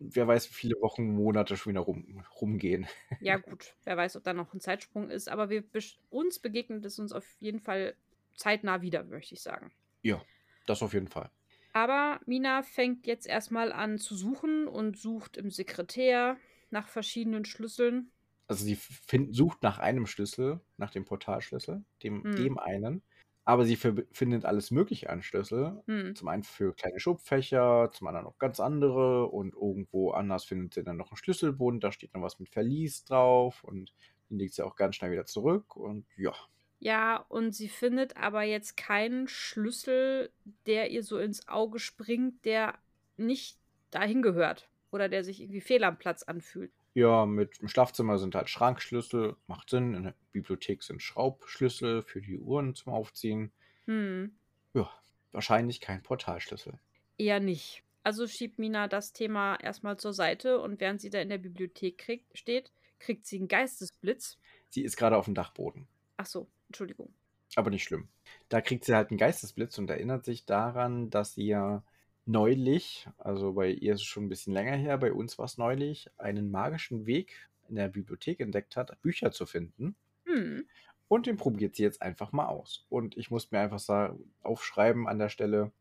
[0.00, 2.86] wer weiß, wie viele Wochen, Monate schon wieder rum, rumgehen.
[3.18, 3.74] Ja, gut.
[3.84, 5.64] Wer weiß, ob da noch ein Zeitsprung ist, aber wir
[6.10, 7.96] uns begegnet es uns auf jeden Fall
[8.36, 9.72] zeitnah wieder, möchte ich sagen.
[10.02, 10.24] Ja,
[10.66, 11.30] das auf jeden Fall.
[11.74, 16.40] Aber Mina fängt jetzt erstmal an zu suchen und sucht im Sekretär
[16.70, 18.12] nach verschiedenen Schlüsseln.
[18.46, 22.34] Also sie find, sucht nach einem Schlüssel, nach dem Portalschlüssel, dem, Hm.
[22.36, 23.02] dem einen.
[23.44, 25.82] Aber sie findet alles Mögliche an Schlüssel.
[25.86, 26.14] Hm.
[26.14, 29.26] Zum einen für kleine Schubfächer, zum anderen noch ganz andere.
[29.26, 31.84] Und irgendwo anders findet sie dann noch einen Schlüsselbund.
[31.84, 33.62] Da steht noch was mit Verlies drauf.
[33.64, 33.92] Und
[34.30, 35.76] den legt sie auch ganz schnell wieder zurück.
[35.76, 36.32] Und ja,
[36.78, 40.32] Ja, und sie findet aber jetzt keinen Schlüssel,
[40.66, 42.78] der ihr so ins Auge springt, der
[43.16, 43.58] nicht
[43.90, 46.72] dahin gehört oder der sich irgendwie fehl am Platz anfühlt.
[46.94, 49.36] ja, mit dem Schlafzimmer sind halt Schrankschlüssel.
[49.48, 49.94] Macht Sinn.
[49.94, 53.50] In der Bibliothek sind Schraubschlüssel für die Uhren zum Aufziehen.
[53.86, 54.32] Hm,
[54.74, 54.88] Ja,
[55.32, 56.78] wahrscheinlich kein Portalschlüssel.
[57.18, 57.82] eher nicht.
[58.04, 61.96] Also schiebt Mina das Thema erstmal zur Seite und während sie da in der Bibliothek
[61.98, 64.38] kriegt, steht, kriegt sie einen Geistesblitz.
[64.68, 65.86] Sie ist gerade auf dem Dachboden.
[66.18, 67.12] Ach so, Entschuldigung.
[67.56, 68.08] Aber nicht schlimm.
[68.48, 71.82] Da kriegt sie halt einen Geistesblitz und erinnert sich daran, dass sie ja
[72.26, 75.58] neulich, also bei ihr ist es schon ein bisschen länger her, bei uns war es
[75.58, 79.96] neulich, einen magischen Weg in der Bibliothek entdeckt hat, Bücher zu finden.
[80.26, 80.66] Hm,
[81.08, 82.86] Und den probiert sie jetzt einfach mal aus.
[82.88, 85.72] Und ich muss mir einfach sagen, aufschreiben an der Stelle,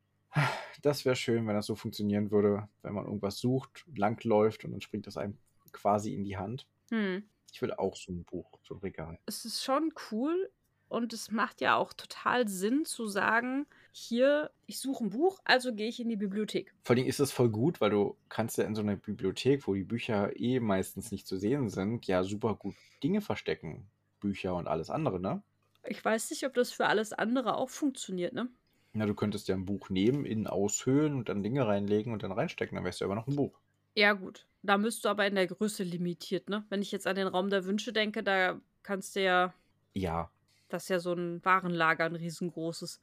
[0.81, 4.81] das wäre schön, wenn das so funktionieren würde, wenn man irgendwas sucht, langläuft und dann
[4.81, 5.37] springt das einem
[5.71, 6.67] quasi in die Hand.
[6.89, 7.23] hm.
[7.51, 9.19] Ich will auch so ein Buch, so ein Regal.
[9.27, 10.49] es ist schon cool
[10.89, 15.73] und es macht ja auch total Sinn zu sagen, hier, ich suche ein Buch, also
[15.73, 16.75] gehe ich in die Bibliothek.
[16.85, 19.73] Vor allem ist das voll gut, weil du kannst ja in so einer Bibliothek, wo
[19.73, 23.89] die Bücher eh meistens nicht zu sehen sind, ja super gut Dinge verstecken.
[24.19, 25.43] Bücher und alles andere, ne?
[25.85, 28.49] Ich weiß nicht, ob das für alles andere auch funktioniert, ne?
[28.93, 32.31] Na, du könntest ja ein Buch nehmen, innen aushöhlen und dann Dinge reinlegen und dann
[32.31, 33.59] reinstecken, dann wärst du ja aber noch ein Buch.
[33.95, 34.47] Ja, gut.
[34.61, 36.65] Da bist du aber in der Größe limitiert, ne?
[36.69, 39.53] Wenn ich jetzt an den Raum der Wünsche denke, da kannst du ja,
[39.93, 40.31] Ja,
[40.69, 42.99] das ist ja so ein Warenlager, ein riesengroßes.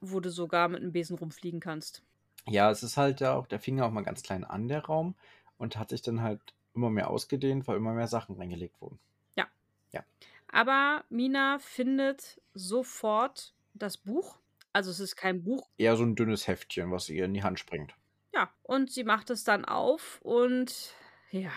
[0.00, 0.08] Ja.
[0.10, 2.02] Wo du sogar mit einem Besen rumfliegen kannst.
[2.46, 4.84] ja, es ist halt ja auch, der fing ja auch mal ganz klein an, der
[4.84, 5.14] Raum,
[5.58, 6.40] und hat sich dann halt
[6.74, 8.98] immer mehr ausgedehnt, weil immer mehr Sachen reingelegt wurden.
[10.50, 14.38] Aber Mina findet sofort das Buch.
[14.72, 15.68] Also es ist kein Buch.
[15.76, 17.94] Eher so ein dünnes Heftchen, was ihr in die Hand springt.
[18.34, 20.94] Ja, und sie macht es dann auf und
[21.30, 21.52] ja,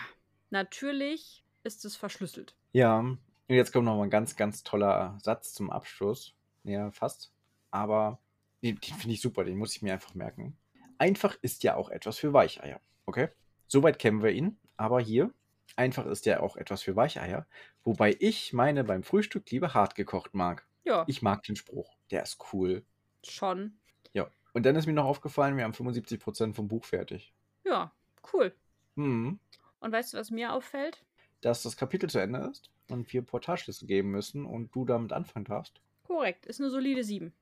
[0.50, 2.54] natürlich ist es verschlüsselt.
[2.72, 3.18] Ja, und
[3.48, 6.34] jetzt kommt noch mal ein ganz, ganz toller Satz zum Abschluss.
[6.64, 7.32] Ja, fast.
[7.70, 8.18] Aber
[8.62, 10.56] den, den finde ich super, den muss ich mir einfach merken.
[10.98, 12.80] Einfach ist ja auch etwas für Weicheier.
[13.06, 13.28] Okay?
[13.66, 14.56] Soweit kennen wir ihn.
[14.76, 15.32] Aber hier,
[15.76, 17.46] einfach ist ja auch etwas für Weicheier.
[17.84, 20.66] Wobei ich meine beim Frühstück lieber hart gekocht mag.
[20.84, 21.96] Ja, Ich mag den Spruch.
[22.10, 22.84] Der ist cool.
[23.24, 23.78] schon.
[24.12, 24.28] Ja.
[24.52, 27.32] Und dann ist mir noch aufgefallen, wir haben 75% vom Buch fertig.
[27.64, 27.92] Ja,
[28.32, 28.52] cool.
[28.96, 29.38] Hm.
[29.80, 31.02] Und weißt du, was mir auffällt?
[31.40, 35.44] Dass das Kapitel zu Ende ist und wir Portalschlüssel geben müssen und du damit anfangen
[35.44, 35.80] darfst.
[36.04, 37.32] Korrekt, ist eine solide 7.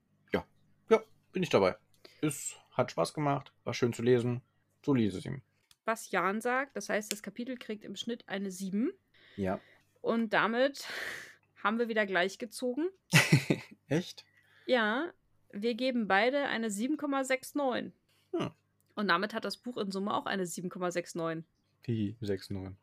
[1.31, 1.75] Bin ich dabei.
[2.21, 4.41] Es hat Spaß gemacht, war schön zu lesen.
[4.85, 5.41] So lese ich ihm.
[5.85, 8.91] Was Jan sagt, das heißt, das Kapitel kriegt im Schnitt eine 7.
[9.37, 9.59] Ja.
[10.01, 10.85] Und damit
[11.63, 12.89] haben wir wieder gleich gezogen.
[13.87, 14.25] Echt?
[14.65, 15.11] Ja,
[15.51, 17.91] wir geben beide eine 7,69.
[18.33, 18.51] Hm.
[18.95, 21.43] Und damit hat das Buch in Summe auch eine 7,69.
[21.83, 22.75] Wie 6-9.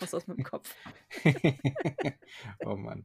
[0.00, 0.74] Raus aus meinem Kopf.
[2.64, 3.04] oh Mann.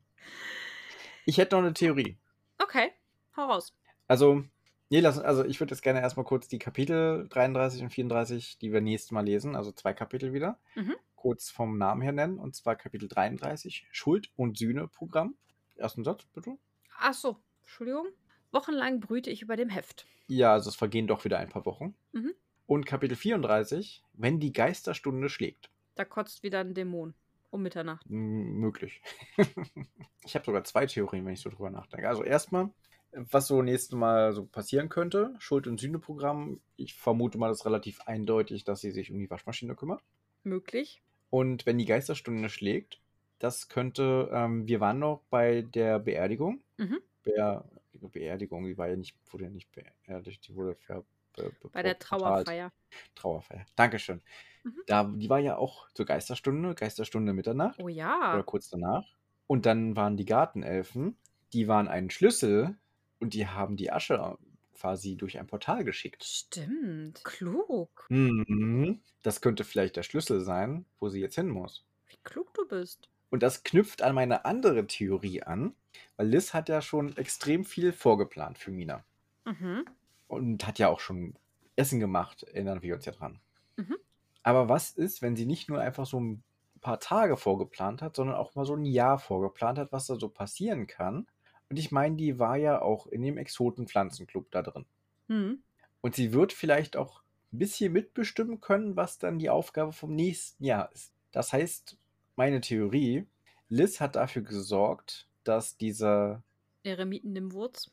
[1.25, 2.17] Ich hätte noch eine Theorie.
[2.57, 2.91] Okay,
[3.35, 3.73] hau raus.
[4.07, 4.43] Also,
[4.89, 8.71] nee, lass, also ich würde jetzt gerne erstmal kurz die Kapitel 33 und 34, die
[8.73, 10.95] wir nächstes Mal lesen, also zwei Kapitel wieder, Mhm.
[11.15, 12.37] kurz vom Namen her nennen.
[12.39, 15.35] Und zwar Kapitel 33, Schuld- und Sühne-Programm.
[15.75, 16.57] Ersten Satz, bitte.
[16.99, 18.07] Ach so, Entschuldigung.
[18.51, 20.05] Wochenlang brüte ich über dem Heft.
[20.27, 21.95] Ja, also es vergehen doch wieder ein paar Wochen.
[22.11, 22.33] Mhm.
[22.65, 25.69] Und Kapitel 34, wenn die Geisterstunde schlägt.
[25.95, 27.13] Da kotzt wieder ein Dämon.
[27.49, 28.05] Um Mitternacht.
[28.09, 29.01] M möglich.
[30.25, 32.07] ich habe sogar zwei Theorien, wenn ich so drüber nachdenke.
[32.07, 32.69] Also erstmal,
[33.15, 36.59] was so nächstes Mal so passieren könnte, Schuld- und Sühne-Programm.
[36.75, 40.01] Ich vermute mal, das ist relativ eindeutig, dass sie sich um die Waschmaschine kümmert.
[40.43, 41.01] Möglich.
[41.29, 42.99] Und wenn die Geisterstunde schlägt,
[43.39, 46.61] das könnte, ähm, wir waren noch bei der Beerdigung.
[46.77, 46.99] Mhm.
[47.25, 47.63] Ihre
[48.11, 51.03] Beerdigung, die war ja nicht, wurde ja nicht beerdigt, die wurde ver,
[51.35, 51.97] be, be, Bei der.
[51.99, 52.71] Trauerfeier.
[53.15, 53.65] Trauerfeier.
[53.75, 54.21] Dankeschön.
[54.63, 54.83] Mhm.
[54.87, 58.43] Da, die war ja auch zur Geisterstunde, Geisterstunde Mitternacht Oh oder ja.
[58.45, 59.05] kurz danach.
[59.47, 61.17] Und dann waren die Gartenelfen,
[61.51, 62.77] die waren einen Schlüssel
[63.23, 64.37] und die haben die Asche
[64.77, 66.25] quasi durch ein Portal geschickt.
[66.25, 67.23] Stimmt.
[67.23, 68.05] Klug.
[68.09, 68.99] Mhm.
[69.21, 71.85] Das könnte vielleicht der Schlüssel sein, wo sie jetzt hin muss.
[72.07, 73.09] Wie klug du bist.
[73.29, 75.73] Und das knüpft an meine andere Theorie an,
[76.17, 79.05] weil Liz hat ja schon extrem viel vorgeplant für Mina.
[79.45, 79.85] Mhm.
[80.27, 81.35] Und hat ja auch schon
[81.77, 83.39] Essen gemacht, erinnern wir uns ja dran.
[83.77, 83.95] Mhm.
[84.43, 86.43] Aber was ist, wenn sie nicht nur einfach so ein
[86.81, 90.27] paar Tage vorgeplant hat, sondern auch mal so ein Jahr vorgeplant hat, was da so
[90.27, 91.25] passieren kann?
[91.73, 94.85] Und ich meine, die war ja auch in dem Exoten-Pflanzenclub da drin.
[95.27, 95.63] Mhm.
[96.01, 100.63] Und sie wird vielleicht auch ein bisschen mitbestimmen können, was dann die Aufgabe vom nächsten
[100.63, 101.13] Jahr ist.
[101.31, 101.97] Das heißt,
[102.35, 103.27] meine Theorie,
[103.69, 106.43] Liz hat dafür gesorgt, dass dieser,
[106.83, 107.91] Eremiten im Wurz.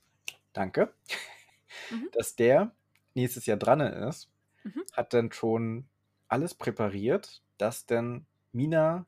[0.52, 0.92] danke,
[1.90, 2.08] Mhm.
[2.12, 2.74] dass der
[3.14, 4.30] nächstes Jahr dran ist,
[4.64, 4.80] Mhm.
[4.92, 5.88] hat dann schon
[6.28, 9.06] alles präpariert, dass dann Mina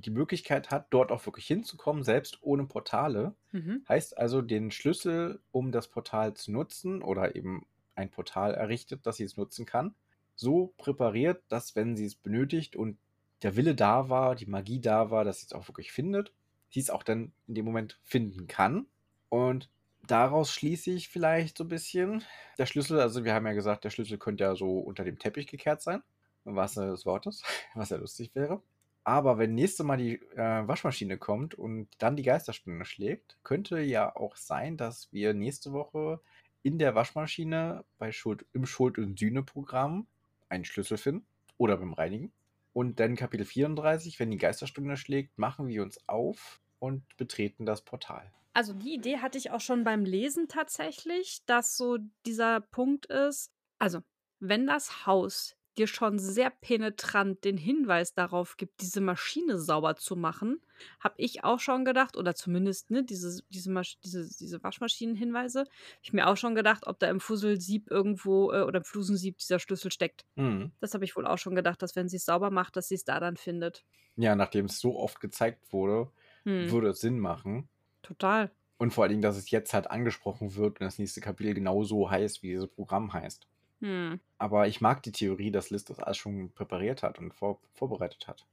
[0.00, 3.34] die Möglichkeit hat, dort auch wirklich hinzukommen, selbst ohne Portale.
[3.52, 3.84] Mhm.
[3.88, 9.16] Heißt also, den Schlüssel, um das Portal zu nutzen oder eben ein Portal errichtet, dass
[9.16, 9.94] sie es nutzen kann,
[10.34, 12.98] so präpariert, dass wenn sie es benötigt und
[13.42, 16.32] der Wille da war, die Magie da war, dass sie es auch wirklich findet,
[16.70, 18.86] sie es auch dann in dem Moment finden kann.
[19.28, 19.70] Und
[20.06, 22.24] daraus schließe ich vielleicht so ein bisschen
[22.58, 25.46] der Schlüssel, also wir haben ja gesagt, der Schlüssel könnte ja so unter dem Teppich
[25.46, 26.02] gekehrt sein,
[26.44, 27.42] im wahrsten Sinne des Wortes,
[27.74, 28.62] was ja lustig wäre.
[29.04, 34.16] Aber wenn nächste Mal die äh, Waschmaschine kommt und dann die Geisterstunde schlägt, könnte ja
[34.16, 36.20] auch sein, dass wir nächste Woche
[36.62, 40.06] in der Waschmaschine bei Schuld, im Schuld- und Sühne-Programm
[40.48, 41.26] einen Schlüssel finden
[41.58, 42.32] oder beim Reinigen.
[42.72, 47.82] Und dann Kapitel 34, wenn die Geisterstunde schlägt, machen wir uns auf und betreten das
[47.82, 48.32] Portal.
[48.54, 53.52] Also die Idee hatte ich auch schon beim Lesen tatsächlich, dass so dieser Punkt ist,
[53.78, 54.00] also
[54.40, 60.16] wenn das Haus dir schon sehr penetrant den Hinweis darauf gibt, diese Maschine sauber zu
[60.16, 60.60] machen,
[61.00, 65.68] habe ich auch schon gedacht, oder zumindest ne, diese, diese, Masch diese, diese Waschmaschinenhinweise, habe
[66.02, 69.58] ich mir auch schon gedacht, ob da im Fusselsieb irgendwo äh, oder im Flusensieb dieser
[69.58, 70.24] Schlüssel steckt.
[70.36, 70.72] Mhm.
[70.80, 72.94] Das habe ich wohl auch schon gedacht, dass wenn sie es sauber macht, dass sie
[72.96, 73.84] es da dann findet.
[74.16, 76.10] Ja, nachdem es so oft gezeigt wurde,
[76.46, 77.68] Hm, würde es Sinn machen.
[78.02, 78.54] total.
[78.78, 82.08] Und vor allen Dingen, dass es jetzt halt angesprochen wird und das nächste Kapitel genauso
[82.10, 83.48] heißt, wie dieses Programm heißt.
[83.84, 84.18] Hm.
[84.38, 88.26] Aber ich mag die Theorie, dass Liz das alles schon präpariert hat und vor, vorbereitet
[88.26, 88.46] hat.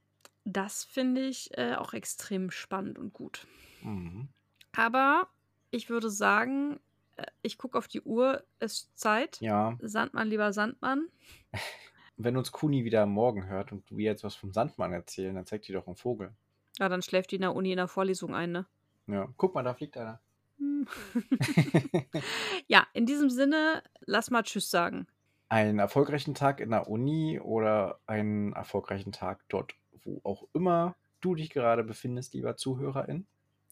[0.44, 3.46] Das finde ich äh, auch extrem spannend und gut.
[3.82, 4.28] Mhm.
[4.72, 5.28] Aber
[5.70, 6.80] ich würde sagen,
[7.16, 9.40] äh, ich gucke auf die Uhr, es ist Zeit.
[9.40, 11.08] Ja, Sandmann, lieber Sandmann.
[12.18, 15.66] wenn uns Kuni wieder morgen hört und wir jetzt was vom Sandmann erzählen, dann zeigt
[15.66, 16.34] die doch einen Vogel.
[16.78, 18.66] Ja, dann schläft die in der Uni in der Vorlesung ein, ne?
[19.06, 20.20] Ja, guck mal, da fliegt einer.
[20.58, 20.86] Hm.
[22.66, 25.06] ja, in diesem Sinne, lass mal Tschüss sagen.
[25.52, 31.34] Einen erfolgreichen Tag in der Uni oder einen erfolgreichen Tag dort, wo auch immer du
[31.34, 33.26] dich gerade befindest, lieber Zuhörerin.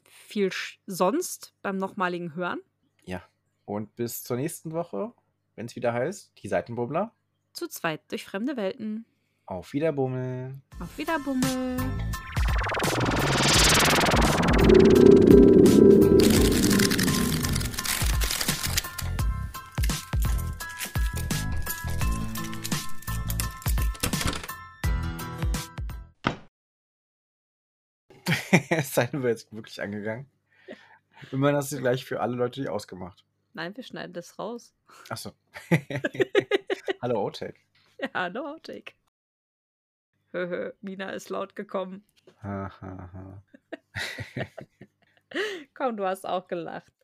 [0.04, 2.60] Viel Sch sonst beim nochmaligen Hören.
[3.06, 3.22] Ja,
[3.64, 5.14] und bis zur nächsten Woche,
[5.54, 7.14] wenn es wieder heißt, die Seitenbummler.
[7.54, 9.06] Zu zweit durch fremde Welten.
[9.46, 10.60] Auf Wiederbummel.
[10.80, 11.78] Auf Wiederbummel.
[28.70, 30.26] es sei denn, wir jetzt wirklich angegangen.
[31.30, 33.24] Immerhin hast du gleich für alle Leute die ausgemacht.
[33.52, 34.74] Nein, wir schneiden das raus.
[35.08, 35.32] Achso.
[37.02, 37.60] Hallo, Outtake.
[38.14, 38.94] Ja, no take.
[40.32, 42.04] Höhö, Mina ist laut gekommen.
[42.42, 43.42] Ha, ha, ha.
[45.74, 46.92] Komm, du hast auch gelacht.